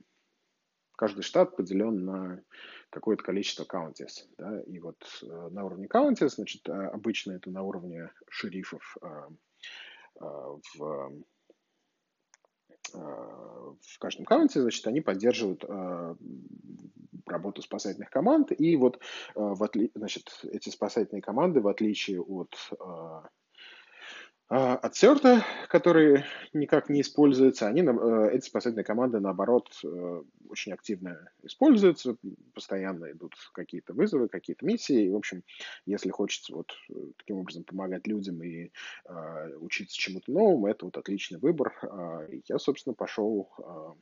[0.96, 2.44] каждый штат поделен на
[2.90, 4.28] какое-то количество counties.
[4.38, 4.62] Да?
[4.62, 8.98] И вот на уровне counties, значит, обычно это на уровне шерифов
[10.20, 11.12] в
[12.94, 15.64] в каждом каунте, значит, они поддерживают
[17.26, 18.52] работу спасательных команд.
[18.58, 19.00] И вот
[19.36, 19.92] в отли...
[19.96, 22.56] значит, эти спасательные команды, в отличие от
[24.50, 31.30] от CERT, которые никак не используются, они, э, эти спасательные команды, наоборот, э, очень активно
[31.44, 32.16] используются,
[32.54, 35.06] постоянно идут какие-то вызовы, какие-то миссии.
[35.06, 35.44] И, в общем,
[35.86, 38.72] если хочется вот э, таким образом помогать людям и
[39.60, 41.74] учиться чему-то новому, это вот отличный выбор.
[41.82, 43.94] А, я, собственно, пошел а,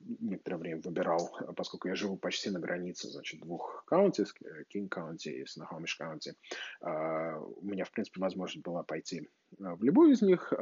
[0.00, 4.28] некоторое время выбирал, поскольку я живу почти на границе, значит, двух counties,
[4.74, 6.32] King County и Snohomish County,
[6.80, 10.52] а, у меня, в принципе, возможность была пойти в любую из них,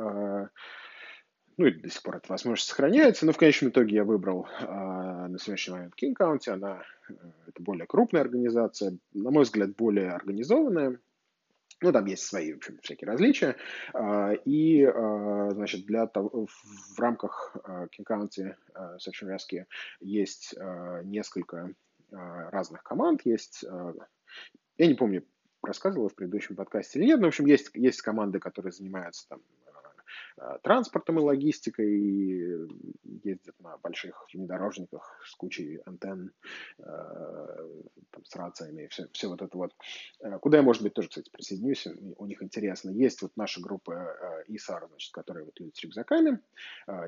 [1.56, 5.36] ну и до сих пор эта возможность сохраняется, но в конечном итоге я выбрал на
[5.38, 6.82] сегодняшний момент King County, она
[7.46, 10.98] это более крупная организация, на мой взгляд, более организованная,
[11.82, 13.56] ну, там есть свои, в общем, всякие различия.
[13.94, 19.64] А, и, а, значит, для того, в рамках а, King County Section Rescue
[20.00, 20.54] есть
[21.04, 21.74] несколько
[22.10, 23.22] разных команд.
[23.24, 23.64] Есть,
[24.78, 25.24] я не помню,
[25.62, 29.40] рассказывал в предыдущем подкасте или нет, но, в общем, есть, есть команды, которые занимаются там
[30.62, 32.68] транспортом и логистикой, и
[33.24, 36.32] ездят на больших внедорожниках с кучей антенн,
[36.78, 36.82] э,
[38.10, 39.74] там, с рациями, все, все вот это вот.
[40.20, 41.86] Э, куда я, может быть, тоже, кстати, присоединюсь,
[42.16, 42.90] у них интересно.
[42.90, 44.16] Есть вот наша группа
[44.48, 46.40] ИСАР, значит, которые вот идут с рюкзаками,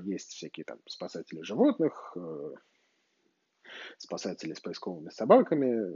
[0.02, 2.16] есть всякие там спасатели животных,
[3.98, 5.94] спасатели с поисковыми собаками,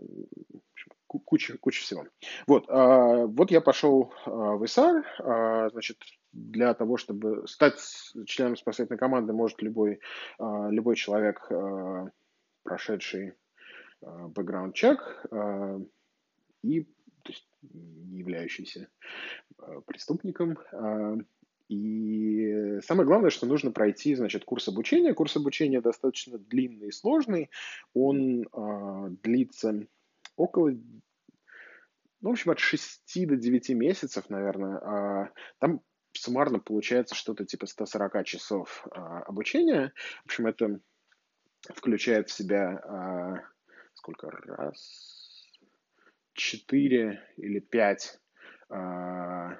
[1.06, 2.06] куча, куча всего.
[2.46, 5.98] Вот, вот я пошел в ИСАР, значит,
[6.36, 7.80] для того, чтобы стать
[8.26, 10.00] членом спасательной команды, может любой,
[10.38, 12.10] а, любой человек, а,
[12.62, 13.34] прошедший
[14.02, 15.26] бэкграунд-чек
[16.62, 18.88] и то есть, не являющийся
[19.86, 20.58] преступником.
[21.68, 25.14] И самое главное, что нужно пройти, значит, курс обучения.
[25.14, 27.50] Курс обучения достаточно длинный и сложный.
[27.94, 28.44] Он
[29.22, 29.86] длится
[30.36, 30.72] около
[32.20, 35.30] ну, в общем, от 6 до 9 месяцев, наверное.
[35.58, 35.80] Там
[36.20, 39.92] суммарно получается что-то типа 140 часов а, обучения.
[40.22, 40.80] В общем, это
[41.74, 43.42] включает в себя а,
[43.94, 45.58] сколько раз?
[46.34, 48.20] Четыре или пять
[48.68, 49.56] а,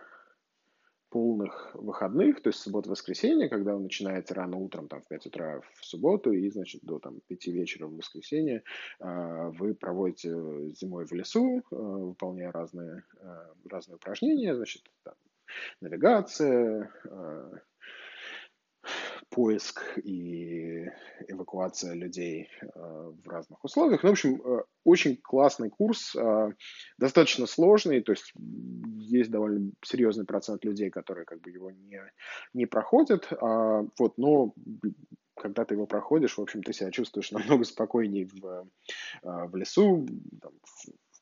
[1.10, 5.84] полных выходных, то есть суббота-воскресенье, когда вы начинаете рано утром, там, в 5 утра в
[5.84, 8.62] субботу, и, значит, до там, 5 вечера в воскресенье
[9.00, 10.30] э, вы проводите
[10.72, 15.14] зимой в лесу, э, выполняя разные, э, разные упражнения, значит, там,
[15.80, 17.50] навигация, э,
[19.30, 20.86] поиск и
[21.28, 24.02] эвакуация людей э, в разных условиях.
[24.02, 26.14] Ну, в общем, э, очень классный курс,
[26.98, 28.32] достаточно сложный, то есть
[28.98, 32.00] есть довольно серьезный процент людей, которые как бы его не,
[32.54, 34.54] не проходят, а, вот, но
[35.34, 38.68] когда ты его проходишь, в общем, ты себя чувствуешь намного спокойнее в,
[39.22, 40.06] в лесу,
[40.40, 40.52] там,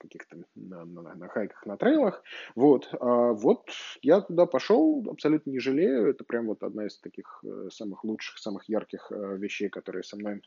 [0.05, 2.23] каких-то на, на, на хайках, на трейлах.
[2.55, 3.69] Вот, а вот
[4.03, 6.11] я туда пошел, абсолютно не жалею.
[6.11, 10.17] Это прям вот одна из таких э, самых лучших, самых ярких э, вещей, которые со
[10.17, 10.43] мной,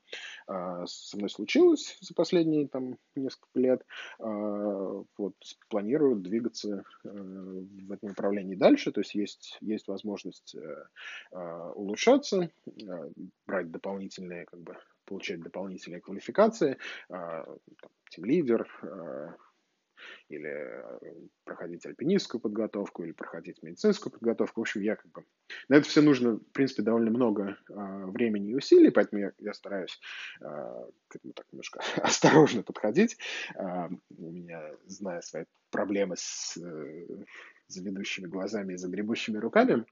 [0.48, 3.86] а, со мной случилось за последние там несколько лет.
[4.20, 5.36] А, вот
[5.70, 8.92] планирую двигаться э, в этом направлении дальше.
[8.92, 10.56] То есть есть, есть возможность
[11.32, 12.50] улучшаться,
[13.46, 16.78] брать дополнительные как бы получать дополнительные квалификации,
[18.10, 18.68] тим лидер,
[20.30, 21.14] или э,
[21.44, 24.62] проходить альпинистскую подготовку, или проходить медицинскую подготовку.
[24.62, 25.26] В общем, я как бы...
[25.70, 27.74] На это все нужно, в принципе, довольно много э,
[28.08, 30.00] времени и усилий, поэтому я, я стараюсь
[30.42, 30.44] э,
[31.08, 33.18] к так немножко осторожно подходить.
[33.56, 37.08] Э, у меня, зная свои проблемы с э,
[37.68, 39.86] заведущими глазами и загребущими руками,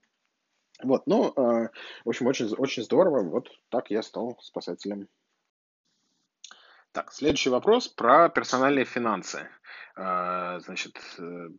[0.84, 1.70] вот, ну, э,
[2.04, 3.22] в общем, очень, очень здорово.
[3.22, 5.08] Вот так я стал спасателем
[6.96, 9.50] так, следующий вопрос про персональные финансы.
[9.98, 11.50] А, значит, э,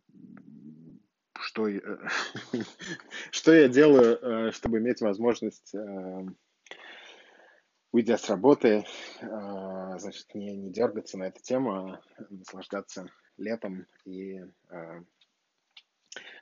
[1.39, 1.69] что,
[3.31, 6.27] что я делаю, э, чтобы иметь возможность, э,
[7.93, 8.87] уйдя с работы,
[9.21, 12.01] значит, не, не дергаться на эту тему, а
[12.31, 13.07] наслаждаться
[13.37, 14.41] летом и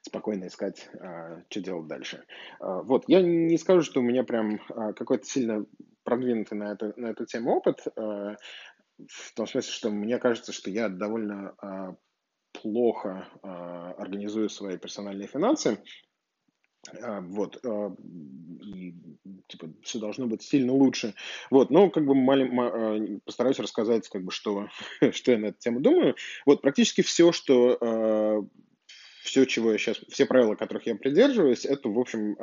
[0.03, 0.89] спокойно искать,
[1.49, 2.25] что делать дальше.
[2.61, 5.65] Вот, я не скажу, что у меня прям какой-то сильно
[6.05, 7.87] продвинутый на эту, на эту тему опыт
[9.09, 11.97] в том смысле, что мне кажется, что я довольно а,
[12.53, 15.83] плохо а, организую свои персональные финансы.
[17.03, 17.95] А, вот, а,
[18.63, 18.95] и,
[19.49, 21.15] типа, все должно быть сильно лучше.
[21.51, 24.69] Вот, но, как бы, малим, а, постараюсь рассказать, как бы, что,
[25.13, 26.15] что я на эту тему думаю.
[26.47, 28.49] Вот, практически все, что,
[29.25, 32.37] все, чего я сейчас, все правила, которых я придерживаюсь, это, в общем,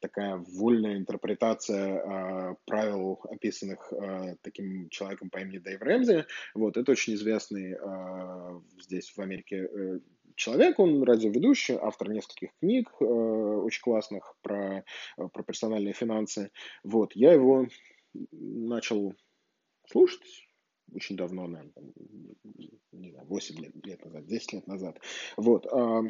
[0.00, 3.92] такая вольная интерпретация правил, описанных
[4.42, 6.26] таким человеком по имени Дэйв Рэмзи.
[6.54, 7.76] Вот, это очень известный
[8.80, 10.00] здесь, в Америке, э,
[10.34, 14.84] человек, он радиоведущий, автор нескольких книг э, очень классных про,
[15.16, 16.50] про персональные финансы.
[16.84, 17.66] Вот, я его
[18.32, 19.14] начал
[19.88, 20.45] слушать
[20.92, 21.72] очень давно, наверное,
[22.92, 25.00] не знаю, 8 лет, лет назад, 10 лет назад.
[25.36, 26.02] Вот, э,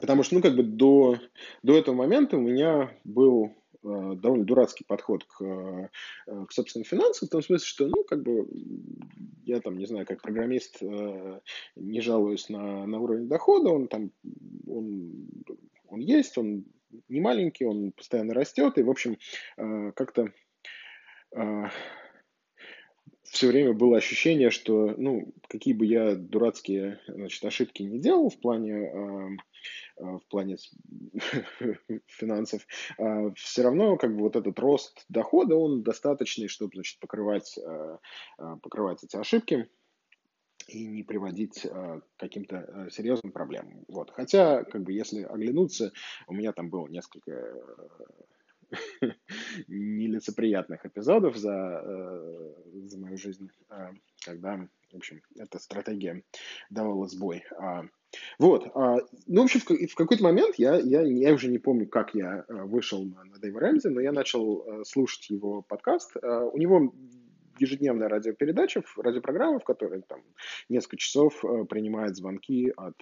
[0.00, 1.18] потому что, ну, как бы до,
[1.62, 3.54] до этого момента у меня был
[3.84, 5.88] Э, довольно дурацкий подход к, э,
[6.46, 8.46] к собственным финансам, в том смысле, что, ну, как бы,
[9.44, 11.40] я там, не знаю, как программист э,
[11.74, 14.12] не жалуюсь на, на уровень дохода, он там,
[14.68, 15.28] он,
[15.88, 16.64] он есть, он
[17.08, 19.16] не маленький, он постоянно растет, и, в общем,
[19.56, 20.30] как-то
[23.24, 28.38] все время было ощущение, что, ну, какие бы я дурацкие, значит, ошибки не делал в
[28.38, 29.38] плане
[29.96, 30.56] Э, в плане
[32.06, 32.66] финансов,
[32.98, 37.98] а, все равно как бы вот этот рост дохода, он достаточный, чтобы значит, покрывать, э,
[38.38, 39.68] э, покрывать эти ошибки
[40.68, 43.84] и не приводить к каким-то серьезным проблемам.
[43.88, 44.10] Вот.
[44.12, 45.92] Хотя, как бы, если оглянуться,
[46.28, 47.32] у меня там было несколько
[49.68, 52.22] нелицеприятных эпизодов за,
[52.74, 53.50] за мою жизнь,
[54.24, 56.22] когда, в общем, эта стратегия
[56.70, 57.44] давала сбой.
[57.58, 57.84] А,
[58.38, 58.70] вот.
[58.74, 58.96] А,
[59.26, 62.54] ну, в общем, в какой-то момент я, я, я уже не помню, как я э,
[62.64, 66.16] вышел на, на Дэйва Рэмзи, но я начал э, слушать его подкаст.
[66.16, 66.92] Э, у него
[67.58, 70.20] ежедневная радиопередача, радиопрограмма, в которой там
[70.68, 72.96] несколько часов принимает звонки от,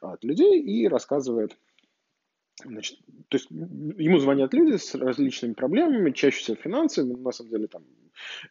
[0.00, 1.56] от людей и рассказывает
[2.64, 7.50] Значит, то есть ему звонят люди с различными проблемами, чаще всего финансовыми, но на самом
[7.50, 7.84] деле там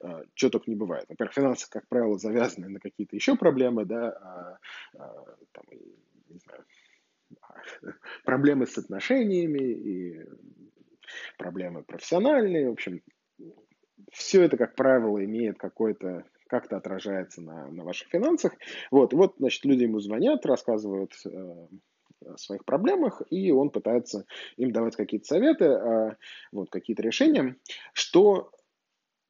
[0.02, 1.06] э, чего только не бывает.
[1.10, 4.60] Во-первых, финансы, как правило, завязаны на какие-то еще проблемы, да, а,
[4.98, 5.66] а, там,
[6.30, 6.66] не знаю,
[8.26, 10.26] проблемы с отношениями и
[11.40, 13.02] проблемы профессиональные, в общем,
[14.12, 18.54] все это, как правило, имеет какой-то как-то отражается на, на ваших финансах.
[18.92, 21.68] Вот, вот, значит, люди ему звонят, рассказывают э,
[22.38, 24.26] своих проблемах, и он пытается
[24.58, 26.18] им давать какие-то советы, а,
[26.52, 27.56] вот, какие-то решения,
[27.94, 28.52] что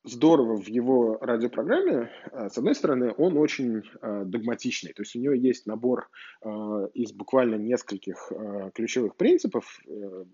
[0.03, 5.19] здорово в его радиопрограмме, а, с одной стороны, он очень а, догматичный, то есть у
[5.19, 6.09] него есть набор
[6.93, 8.31] из буквально нескольких
[8.73, 10.25] ключевых принципов, э,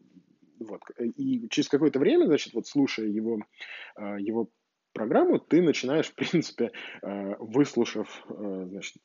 [0.60, 0.82] вот,
[1.16, 3.40] и через какое-то время, значит, вот слушая его,
[3.98, 4.50] его
[4.94, 6.72] программу, ты начинаешь, в принципе,
[7.02, 8.98] выслушав, значит,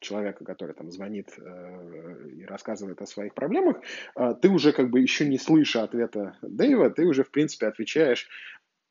[0.00, 3.80] человека, который там звонит э, и рассказывает о своих проблемах,
[4.16, 8.28] э, ты уже как бы еще не слыша ответа Дэйва, ты уже, в принципе, отвечаешь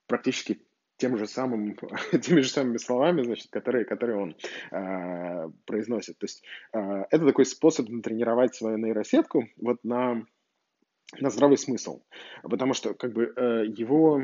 [0.07, 0.61] практически
[0.97, 1.77] тем же самым,
[2.21, 4.35] теми же самыми словами, значит, которые, которые он
[4.71, 6.17] э, произносит.
[6.17, 6.43] То есть
[6.73, 10.25] э, это такой способ натренировать свою нейросетку вот на,
[11.19, 12.01] на здравый смысл.
[12.43, 14.23] Потому что как бы э, его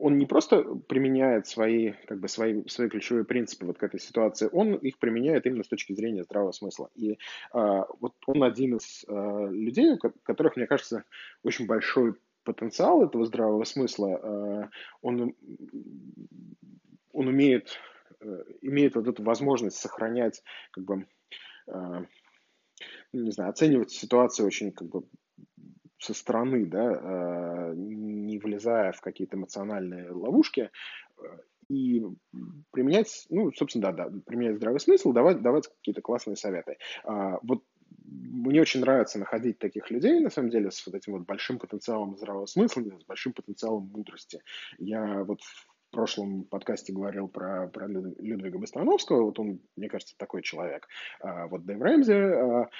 [0.00, 4.48] он не просто применяет свои, как бы свои, свои ключевые принципы вот к этой ситуации,
[4.50, 6.90] он их применяет именно с точки зрения здравого смысла.
[6.94, 7.18] И
[7.52, 11.04] а, вот он один из а, людей, у которых, мне кажется,
[11.42, 12.14] очень большой
[12.44, 14.18] потенциал этого здравого смысла.
[14.22, 14.70] А,
[15.02, 15.34] он,
[17.12, 17.78] он умеет,
[18.20, 21.06] э, имеет вот эту возможность сохранять, как бы,
[21.68, 22.06] а,
[23.12, 25.04] не знаю, оценивать ситуацию очень как бы
[26.00, 30.70] со стороны, да, а, не влезая в какие-то эмоциональные ловушки,
[31.18, 31.22] э,
[31.68, 32.02] и
[32.72, 36.78] применять, ну, собственно, да, да, применять здравый смысл, давать, давать какие-то классные советы.
[37.04, 37.62] А, вот
[38.04, 42.16] мне очень нравится находить таких людей, на самом деле, с вот этим вот большим потенциалом
[42.16, 44.40] здравого смысла, с большим потенциалом мудрости.
[44.78, 50.42] Я вот в прошлом подкасте говорил про, про Людвига Быстроновского, вот он, мне кажется, такой
[50.42, 50.88] человек.
[51.20, 52.70] А, вот Дэйв Рэмзи, а,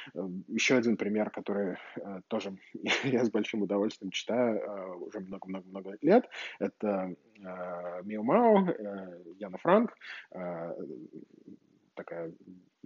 [0.49, 2.57] еще один пример, который а, тоже
[3.05, 6.29] я с большим удовольствием читаю уже много-много-много лет,
[6.59, 7.15] это
[8.05, 9.97] Мио Мао, э, Яна Франк,
[11.95, 12.33] такая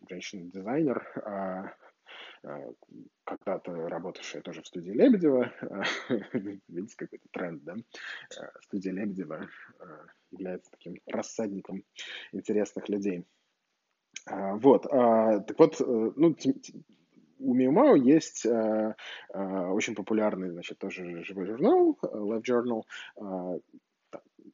[0.08, 1.64] женщина-дизайнер, Э,
[3.24, 5.52] когда-то работавшая тоже в студии Лебедева.
[6.68, 7.74] Видите, какой-то тренд, да?
[7.74, 9.48] Э, студия Лебедева
[9.80, 9.84] э,
[10.30, 11.84] является таким рассадником
[12.32, 13.24] интересных людей.
[14.26, 16.34] Вот, так вот, ну,
[17.40, 23.60] у Миумао есть очень популярный, значит, тоже живой журнал, Life Journal,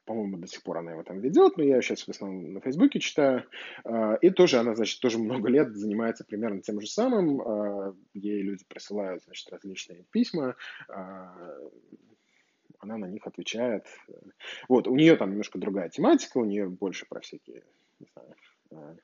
[0.04, 2.60] по-моему, до сих пор она его там ведет, но я ее сейчас в основном на
[2.60, 3.44] Фейсбуке читаю.
[3.84, 7.40] А, и тоже она, значит, тоже много лет занимается примерно тем же самым.
[7.40, 10.56] А, ей люди присылают, значит, различные письма,
[10.88, 11.34] а,
[12.78, 13.86] она на них отвечает.
[14.68, 17.62] Вот, у нее там немножко другая тематика, у нее больше про всякие,
[17.98, 18.98] не знаю,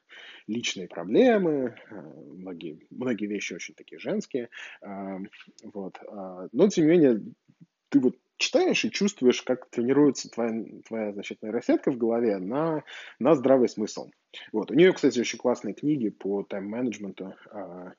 [0.46, 4.48] личные проблемы, многие, многие вещи очень такие женские,
[4.80, 5.98] вот.
[6.52, 7.20] Но, тем не менее,
[7.88, 12.84] ты вот читаешь и чувствуешь, как тренируется твоя, твоя значит, нейросетка в голове на,
[13.18, 14.10] на здравый смысл.
[14.52, 14.70] Вот.
[14.70, 17.34] У нее, кстати, очень классные книги по тайм-менеджменту.
[17.50, 17.92] А,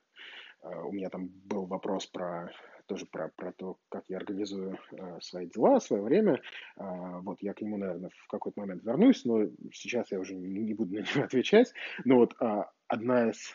[0.61, 2.51] а, у меня там был вопрос про
[2.87, 6.41] тоже про, про то, как я организую а, свои дела, свое время.
[6.77, 10.47] А, вот я к нему, наверное, в какой-то момент вернусь, но сейчас я уже не,
[10.47, 11.73] не буду на него отвечать.
[12.05, 13.53] Но вот а, одна из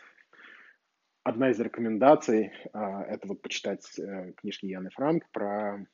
[1.24, 5.86] одна из рекомендаций а, это вот почитать а, книжки Яны Франк про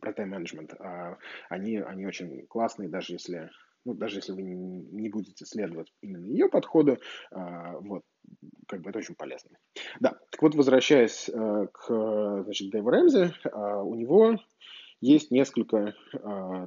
[0.00, 0.74] про тайм-менеджмент.
[0.78, 1.18] А,
[1.48, 3.50] они, они очень классные, даже если,
[3.84, 6.98] ну, даже если вы не будете следовать именно ее подходу,
[7.30, 8.02] а, вот,
[8.68, 9.58] как бы это очень полезно.
[10.00, 14.36] Да, так вот, возвращаясь э, к, значит, Дэйву Рэмзи, а, у него
[15.00, 15.94] есть несколько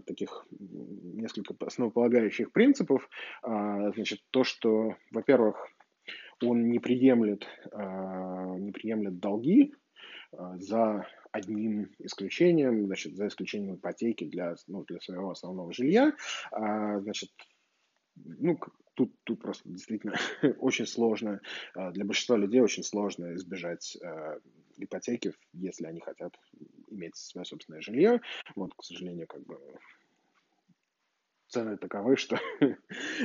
[0.05, 3.09] таких, несколько основополагающих принципов.
[3.41, 5.67] Значит, то, что, во-первых,
[6.43, 9.73] он не приемлет, не приемлет долги
[10.31, 16.13] за одним исключением, значит, за исключением ипотеки для, ну, для своего основного жилья,
[16.51, 17.31] а, значит,
[18.15, 18.59] ну,
[18.95, 20.15] тут, тут просто действительно
[20.59, 21.39] очень сложно,
[21.75, 24.39] а, для большинства людей очень сложно избежать а,
[24.77, 26.37] ипотеки, если они хотят
[26.89, 28.21] иметь свое собственное жилье.
[28.55, 29.57] Вот, к сожалению, как бы
[31.47, 32.37] цены таковы, что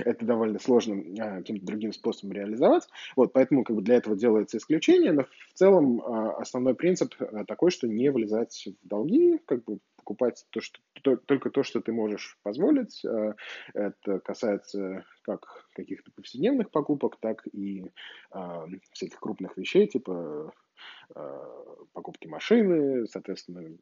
[0.04, 2.88] это довольно сложно а, каким-то другим способом реализовать.
[3.16, 7.44] Вот, поэтому как бы для этого делается исключение, но в целом а, основной принцип а,
[7.44, 11.80] такой, что не влезать в долги, как бы покупать то, что, то, только то, что
[11.80, 13.04] ты можешь позволить.
[13.72, 17.84] Это касается как каких-то повседневных покупок, так и
[18.90, 20.52] всяких крупных вещей, типа
[21.92, 23.76] покупки машины, соответственно,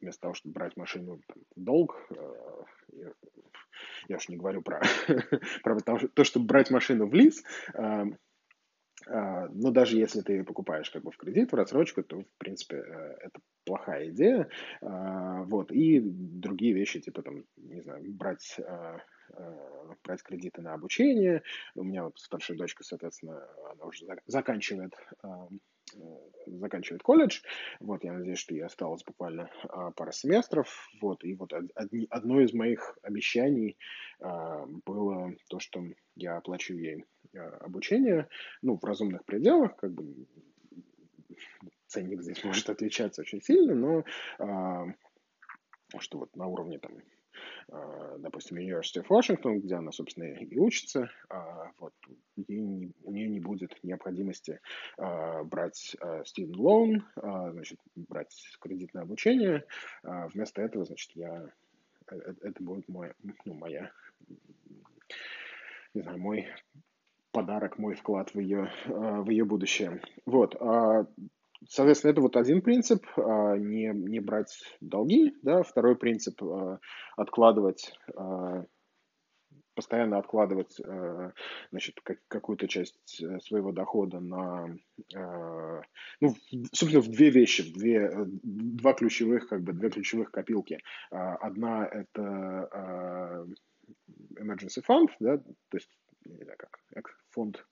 [0.00, 3.12] вместо того, чтобы брать машину там, в долг, э,
[4.08, 4.80] я уж не говорю про,
[5.62, 7.42] про то, то, чтобы брать машину в лиз,
[7.74, 8.04] э,
[9.06, 12.76] э, но даже если ты покупаешь как бы в кредит, в рассрочку, то, в принципе,
[12.76, 14.48] это плохая идея.
[14.80, 15.70] Вот.
[15.70, 18.58] И другие вещи, типа, там, не знаю, брать
[20.02, 21.42] брать кредиты на обучение.
[21.76, 24.92] У меня вот старшая дочка, соответственно, она уже заканчивает
[25.22, 25.28] Э,
[26.46, 27.40] заканчивает колледж.
[27.80, 30.88] Вот, я надеюсь, что ей осталось буквально а, пара семестров.
[31.00, 33.76] Вот, и вот одни, одно из моих обещаний
[34.20, 35.82] а, было то, что
[36.16, 37.04] я оплачу ей
[37.36, 38.28] а, обучение,
[38.62, 40.26] ну, в разумных пределах, как бы
[41.86, 44.04] ценник здесь может отличаться очень сильно, но
[44.38, 44.86] а,
[45.98, 46.92] что вот на уровне там
[48.18, 51.94] допустим, University of Washington, где она, собственно, и учится, а, вот,
[52.36, 54.60] ей не, у нее не будет необходимости
[54.98, 57.02] а, брать student loan,
[57.52, 59.64] значит, брать кредитное обучение.
[60.02, 61.50] Вместо этого, значит, я,
[62.10, 63.12] э, э, это будет мой,
[63.44, 63.90] ну, моя,
[65.94, 66.48] не знаю, мой
[67.32, 70.02] подарок, мой вклад в ее, в ее будущее.
[70.26, 70.56] Вот.
[71.68, 76.78] Соответственно, это вот один принцип, а, не, не брать долги, да, второй принцип а,
[77.16, 78.64] откладывать а,
[79.74, 80.78] постоянно откладывать
[81.70, 84.76] значит, какую-то часть э, своего дохода на,
[86.20, 86.34] ну,
[86.72, 88.10] собственно, в две вещи, в две,
[88.42, 90.80] два ключевых, как бы, две ключевых копилки.
[91.10, 93.46] Одна– это
[94.38, 95.88] emergency fund, да, то есть,
[96.26, 96.58] не знаю,
[96.92, 97.64] как, фонд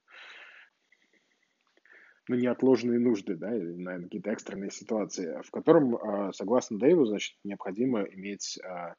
[2.28, 7.36] ну, неотложные нужды, да, или, наверное, какие-то экстренные ситуации, в котором, а, согласно Дэйву, значит,
[7.44, 8.94] необходимо иметь а,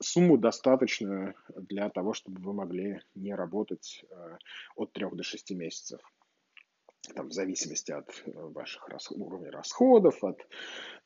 [0.00, 4.38] сумму достаточную для того, чтобы вы могли не работать а,
[4.76, 6.00] от 3 до 6 месяцев.
[7.14, 9.10] Там, в зависимости от э, ваших рас...
[9.10, 10.38] уровней расходов, от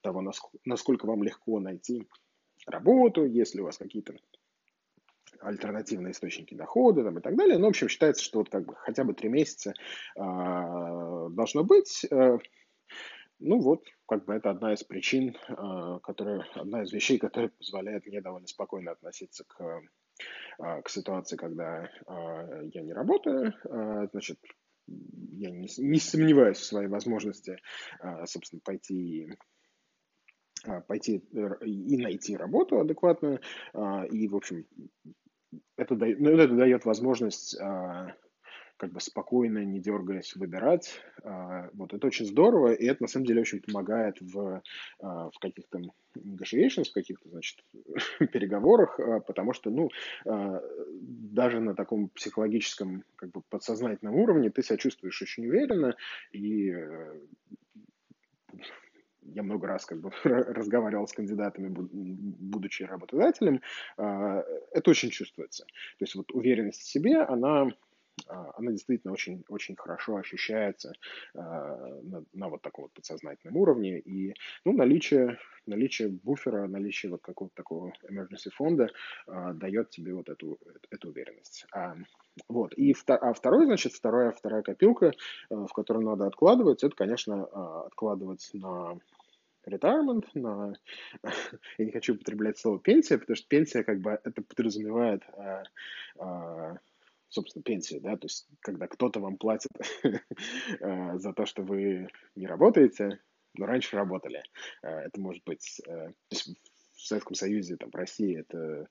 [0.00, 0.22] того,
[0.64, 2.08] насколько вам легко найти
[2.66, 4.14] работу, если у вас какие-то
[5.42, 7.58] альтернативные источники дохода там, и так далее.
[7.58, 9.74] Ну, в общем, считается, что вот как бы хотя бы три месяца
[10.16, 12.06] э, должно быть.
[12.10, 12.38] Э,
[13.38, 18.06] ну вот, как бы это одна из причин, э, которая, одна из вещей, которая позволяет
[18.06, 19.60] мне довольно спокойно относиться к,
[20.60, 23.52] э, к ситуации, когда э, я не работаю.
[23.64, 24.38] Э, значит,
[24.86, 27.58] я не, не сомневаюсь в своей возможности,
[28.00, 29.28] э, собственно, пойти
[30.86, 33.40] пойти и найти работу адекватную,
[34.12, 34.64] и, в общем,
[35.76, 38.14] это, дает, ну, это дает возможность а,
[38.76, 41.00] как бы спокойно, не дергаясь, выбирать.
[41.72, 44.60] Вот это очень здорово, и это на самом деле очень помогает в,
[44.98, 45.78] в каких-то
[46.16, 47.64] negotiations, в каких-то, значит,
[48.32, 49.88] переговорах, потому что, ну,
[50.24, 55.94] даже на таком психологическом, как бы подсознательном уровне ты себя чувствуешь очень уверенно,
[56.32, 56.74] и
[59.24, 63.60] я много раз как бы разговаривал с кандидатами, будучи работодателем,
[63.96, 65.64] а, это очень чувствуется.
[65.98, 67.68] То есть вот уверенность в себе, она
[68.28, 70.92] она действительно очень, очень хорошо ощущается
[71.34, 73.98] а, на, на вот таком вот подсознательном уровне.
[73.98, 74.34] И
[74.64, 78.90] ну, наличие, наличие буфера, наличие вот какого-то такого emergency фонда
[79.26, 80.58] а, дает тебе вот эту,
[80.90, 81.66] эту уверенность.
[81.72, 81.96] А,
[82.48, 82.76] вот.
[82.76, 85.12] И а второй, значит, вторая, вторая копилка,
[85.50, 87.44] в которую надо откладывать, это, конечно,
[87.84, 88.98] откладывать на
[89.66, 90.74] retirement, на...
[91.78, 95.22] я не хочу употреблять слово пенсия, потому что пенсия как бы это подразумевает
[97.32, 99.72] собственно, пенсия, да, то есть когда кто-то вам платит
[100.04, 103.20] э, за то, что вы не работаете,
[103.56, 104.42] но раньше работали.
[104.82, 108.86] Э, это может быть, э, в Советском Союзе, там, в России это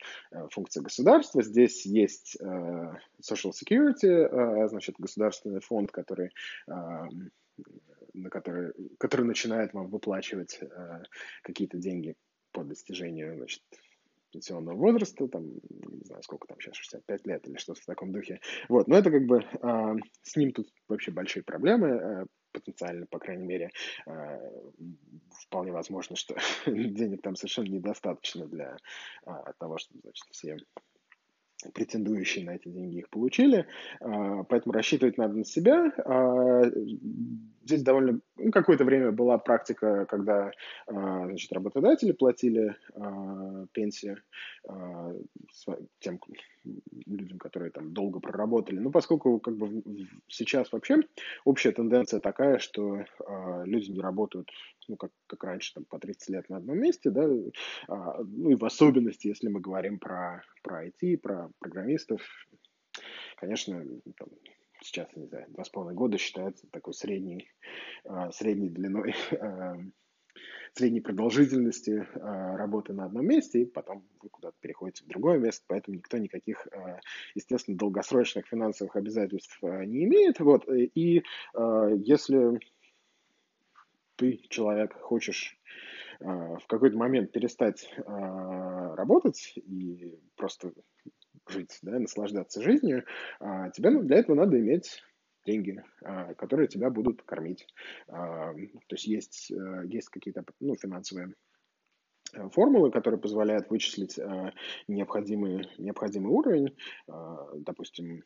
[0.49, 6.31] функция государства, здесь есть Social Security, значит, государственный фонд, который
[6.67, 10.59] на который, который начинает вам выплачивать
[11.41, 12.17] какие-то деньги
[12.51, 13.61] по достижению значит,
[14.31, 18.39] пенсионного возраста, там, не знаю, сколько там сейчас, 65 лет или что-то в таком духе.
[18.69, 23.19] Вот, но это как бы, э, с ним тут вообще большие проблемы, э, потенциально, по
[23.19, 23.71] крайней мере,
[24.07, 24.39] э,
[25.45, 26.35] вполне возможно, что
[26.65, 28.77] денег там совершенно недостаточно для
[29.25, 30.57] э, того, чтобы, значит, все
[31.75, 33.67] претендующие на эти деньги их получили,
[33.99, 35.93] поэтому рассчитывать надо на себя.
[37.63, 40.51] Здесь довольно ну, какое-то время была практика, когда
[40.87, 42.75] значит, работодатели платили
[43.71, 44.17] пенсию
[45.99, 46.19] тем
[47.05, 48.79] людям, которые там долго проработали.
[48.79, 49.83] Но поскольку как бы
[50.27, 50.97] сейчас вообще
[51.45, 53.03] общая тенденция такая, что
[53.65, 54.49] люди не работают
[54.87, 57.27] ну, как, как раньше, там, по 30 лет на одном месте, да,
[57.87, 62.21] а, ну, и в особенности, если мы говорим про, про IT, про программистов,
[63.37, 63.83] конечно,
[64.17, 64.29] там,
[64.81, 67.49] сейчас, не знаю, два с половиной года считается такой средней,
[68.03, 69.77] а, средней длиной, а,
[70.73, 75.63] средней продолжительности а, работы на одном месте, и потом вы куда-то переходите в другое место,
[75.67, 76.67] поэтому никто никаких,
[77.35, 80.39] естественно, долгосрочных финансовых обязательств не имеет.
[80.39, 82.59] Вот, и а, если
[84.15, 85.57] ты, человек, хочешь
[86.19, 90.71] в какой-то момент перестать работать и просто
[91.51, 93.05] жить, да, наслаждаться жизнью,
[93.39, 95.01] а, тебе для этого надо иметь
[95.45, 95.83] деньги,
[96.37, 97.65] которые тебя будут кормить.
[98.05, 98.55] То
[98.91, 99.49] есть есть,
[99.85, 101.33] есть какие-то ну, финансовые
[102.51, 104.19] формулы, которые позволяют вычислить
[104.87, 106.77] необходимый, необходимый уровень.
[107.07, 108.21] Допустим,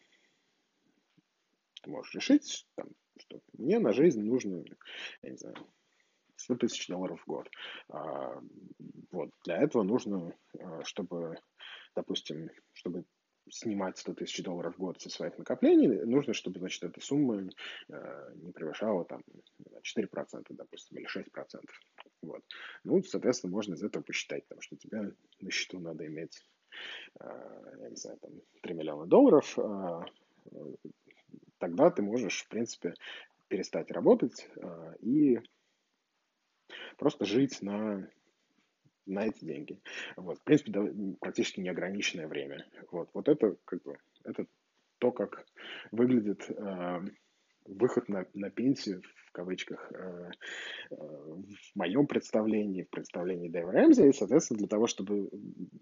[1.85, 4.65] ты можешь решить, там, что мне на жизнь нужно,
[5.21, 5.55] я не знаю,
[6.37, 7.49] 100 тысяч долларов в год.
[7.89, 8.41] А,
[9.11, 9.29] вот.
[9.45, 11.37] Для этого нужно, а, чтобы,
[11.95, 13.05] допустим, чтобы
[13.49, 17.49] снимать 100 тысяч долларов в год со своих накоплений, нужно, чтобы, значит, эта сумма
[17.89, 19.23] а, не превышала там
[19.83, 21.25] 4%, допустим, или 6%.
[22.21, 22.43] Вот.
[22.83, 26.43] Ну, соответственно, можно из этого посчитать, там, что тебе на счету надо иметь,
[27.19, 28.31] я не знаю, там,
[28.61, 29.57] 3 миллиона долларов,
[31.59, 32.93] тогда ты можешь, в принципе,
[33.47, 34.49] перестать работать
[35.01, 35.39] и
[36.97, 38.09] просто жить на,
[39.05, 39.79] на эти деньги.
[40.15, 40.71] Вот, в принципе,
[41.19, 42.65] практически неограниченное время.
[42.91, 44.45] Вот, вот это как бы это
[44.99, 45.45] то, как
[45.91, 46.99] выглядит э,
[47.65, 50.31] выход на, на пенсию в кавычках э,
[50.91, 54.09] э, в моем представлении, в представлении Дэйва Рэмзи.
[54.09, 55.29] И, соответственно, для того, чтобы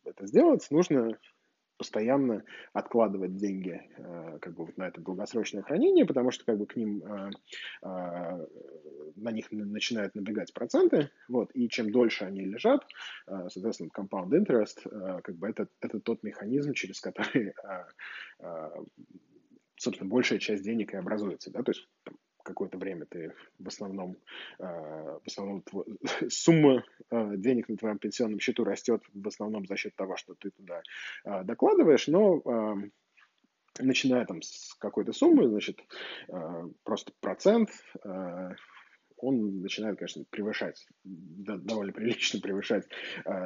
[0.06, 1.18] это сделать, нужно
[1.84, 6.66] постоянно откладывать деньги э, как бы вот на это долгосрочное хранение, потому что как бы
[6.66, 7.30] к ним э,
[7.82, 8.48] э,
[9.18, 12.88] на них начинают набегать проценты, вот, и чем дольше они лежат,
[13.28, 17.54] соответственно, compound interest, как бы это, это тот механизм, через который,
[19.76, 24.18] собственно, большая часть денег и образуется, да, то есть там, какое-то время ты в основном,
[24.60, 25.64] в основном
[26.30, 30.82] сумма денег на твоем пенсионном счету растет в основном за счет того, что ты туда
[31.44, 32.42] докладываешь, но
[33.80, 35.80] начиная там с какой-то суммы, значит,
[36.84, 37.70] просто процент
[39.24, 42.88] он начинает, конечно, превышать, довольно прилично превышать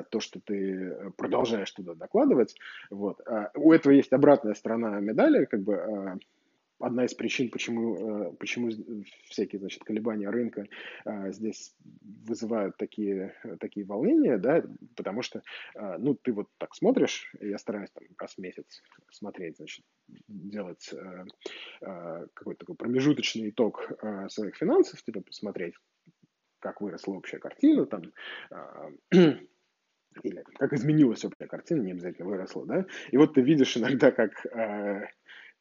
[0.10, 2.56] то, что ты продолжаешь туда докладывать.
[2.90, 3.22] Вот.
[3.56, 6.19] у этого есть обратная сторона медали, как бы
[6.80, 8.70] одна из причин, почему, э, почему
[9.30, 10.68] всякие значит, колебания рынка
[11.06, 11.76] э, здесь
[12.26, 14.64] вызывают такие, такие волнения, да,
[14.95, 15.41] потому что,
[15.76, 18.82] э, ну, ты вот так смотришь, я стараюсь там раз в месяц
[19.12, 19.86] смотреть, значит,
[20.28, 20.94] делать
[21.80, 23.91] какой-то такой промежуточный итог
[24.30, 25.74] своих финансов, типа посмотреть,
[26.60, 28.04] как выросла общая картина, там,
[30.24, 34.45] или как изменилась общая картина, не обязательно выросла, да, и вот ты видишь иногда, как
[34.45, 35.08] э,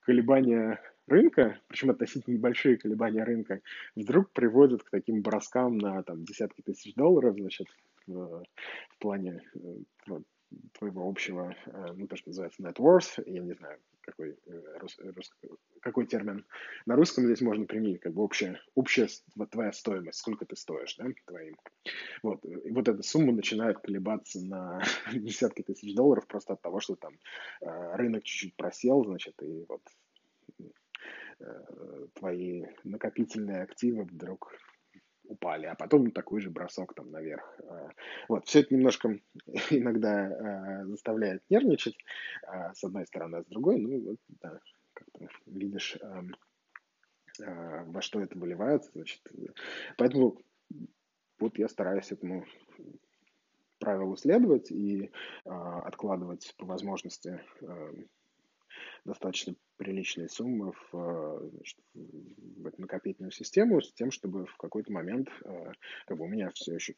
[0.01, 3.61] колебания рынка, причем относительно небольшие колебания рынка,
[3.95, 7.69] вдруг приводят к таким броскам на там, десятки тысяч долларов, значит,
[8.07, 8.43] в,
[8.91, 9.59] в плане э,
[10.07, 10.23] вот,
[10.73, 14.99] твоего общего, э, ну, то, что называется net worth, я не знаю, какой, э, рус,
[14.99, 15.33] рус,
[15.81, 16.47] какой термин
[16.87, 19.09] на русском здесь можно применить, как бы общая, общая
[19.51, 21.57] твоя стоимость, сколько ты стоишь, да, твоим.
[22.23, 26.95] Вот, и вот эта сумма начинает колебаться на десятки тысяч долларов просто от того, что
[26.95, 27.15] там
[27.61, 29.83] рынок чуть-чуть просел, значит, и вот
[32.15, 34.53] твои накопительные активы вдруг
[35.29, 37.45] упали, а потом такой же бросок там наверх.
[37.69, 37.91] А,
[38.29, 39.19] вот, все это немножко
[39.71, 41.97] иногда а, заставляет нервничать,
[42.75, 44.61] с одной стороны, а с другой, ну, вот, да,
[44.95, 45.99] как ты видишь,
[47.39, 49.21] во что это выливается, значит,
[49.99, 50.39] поэтому
[51.39, 52.47] вот я стараюсь этому
[53.79, 55.11] правилу следовать и
[55.45, 57.43] откладывать по возможности
[59.05, 65.29] достаточно приличные суммы в, значит, в эту накопительную систему с тем, чтобы в какой-то момент
[65.45, 65.73] э,
[66.07, 66.95] как бы у меня все еще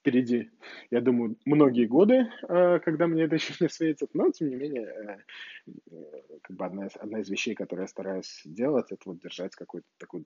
[0.00, 0.50] впереди,
[0.90, 4.86] я думаю, многие годы, э, когда мне это еще не светит, но, тем не менее,
[4.86, 5.70] э,
[6.42, 9.88] как бы одна из, одна из вещей, которые я стараюсь делать, это вот держать какой-то
[9.98, 10.24] такой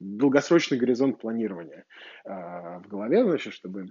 [0.00, 1.84] долгосрочный горизонт планирования
[2.24, 3.88] в голове, значит, чтобы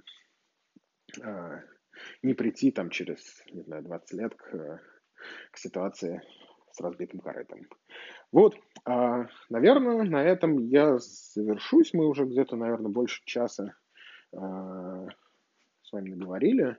[2.24, 4.82] не прийти там через, не знаю, 20 лет к
[5.52, 6.22] к ситуации
[6.72, 7.68] с разбитым корытом.
[8.32, 11.94] Вот, а, наверное, на этом я завершусь.
[11.94, 13.76] Мы уже где-то, наверное, больше часа
[14.36, 15.08] а,
[15.82, 16.78] с вами наговорили.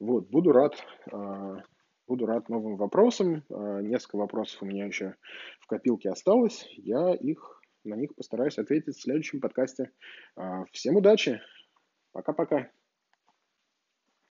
[0.00, 0.74] Вот, буду рад,
[1.12, 1.62] а,
[2.08, 3.44] буду рад новым вопросам.
[3.48, 5.14] Несколько вопросов у меня еще
[5.60, 6.66] в копилке осталось.
[6.76, 9.92] Я их, на них постараюсь ответить в следующем подкасте.
[10.72, 11.40] Всем удачи.
[12.12, 12.70] Пока-пока.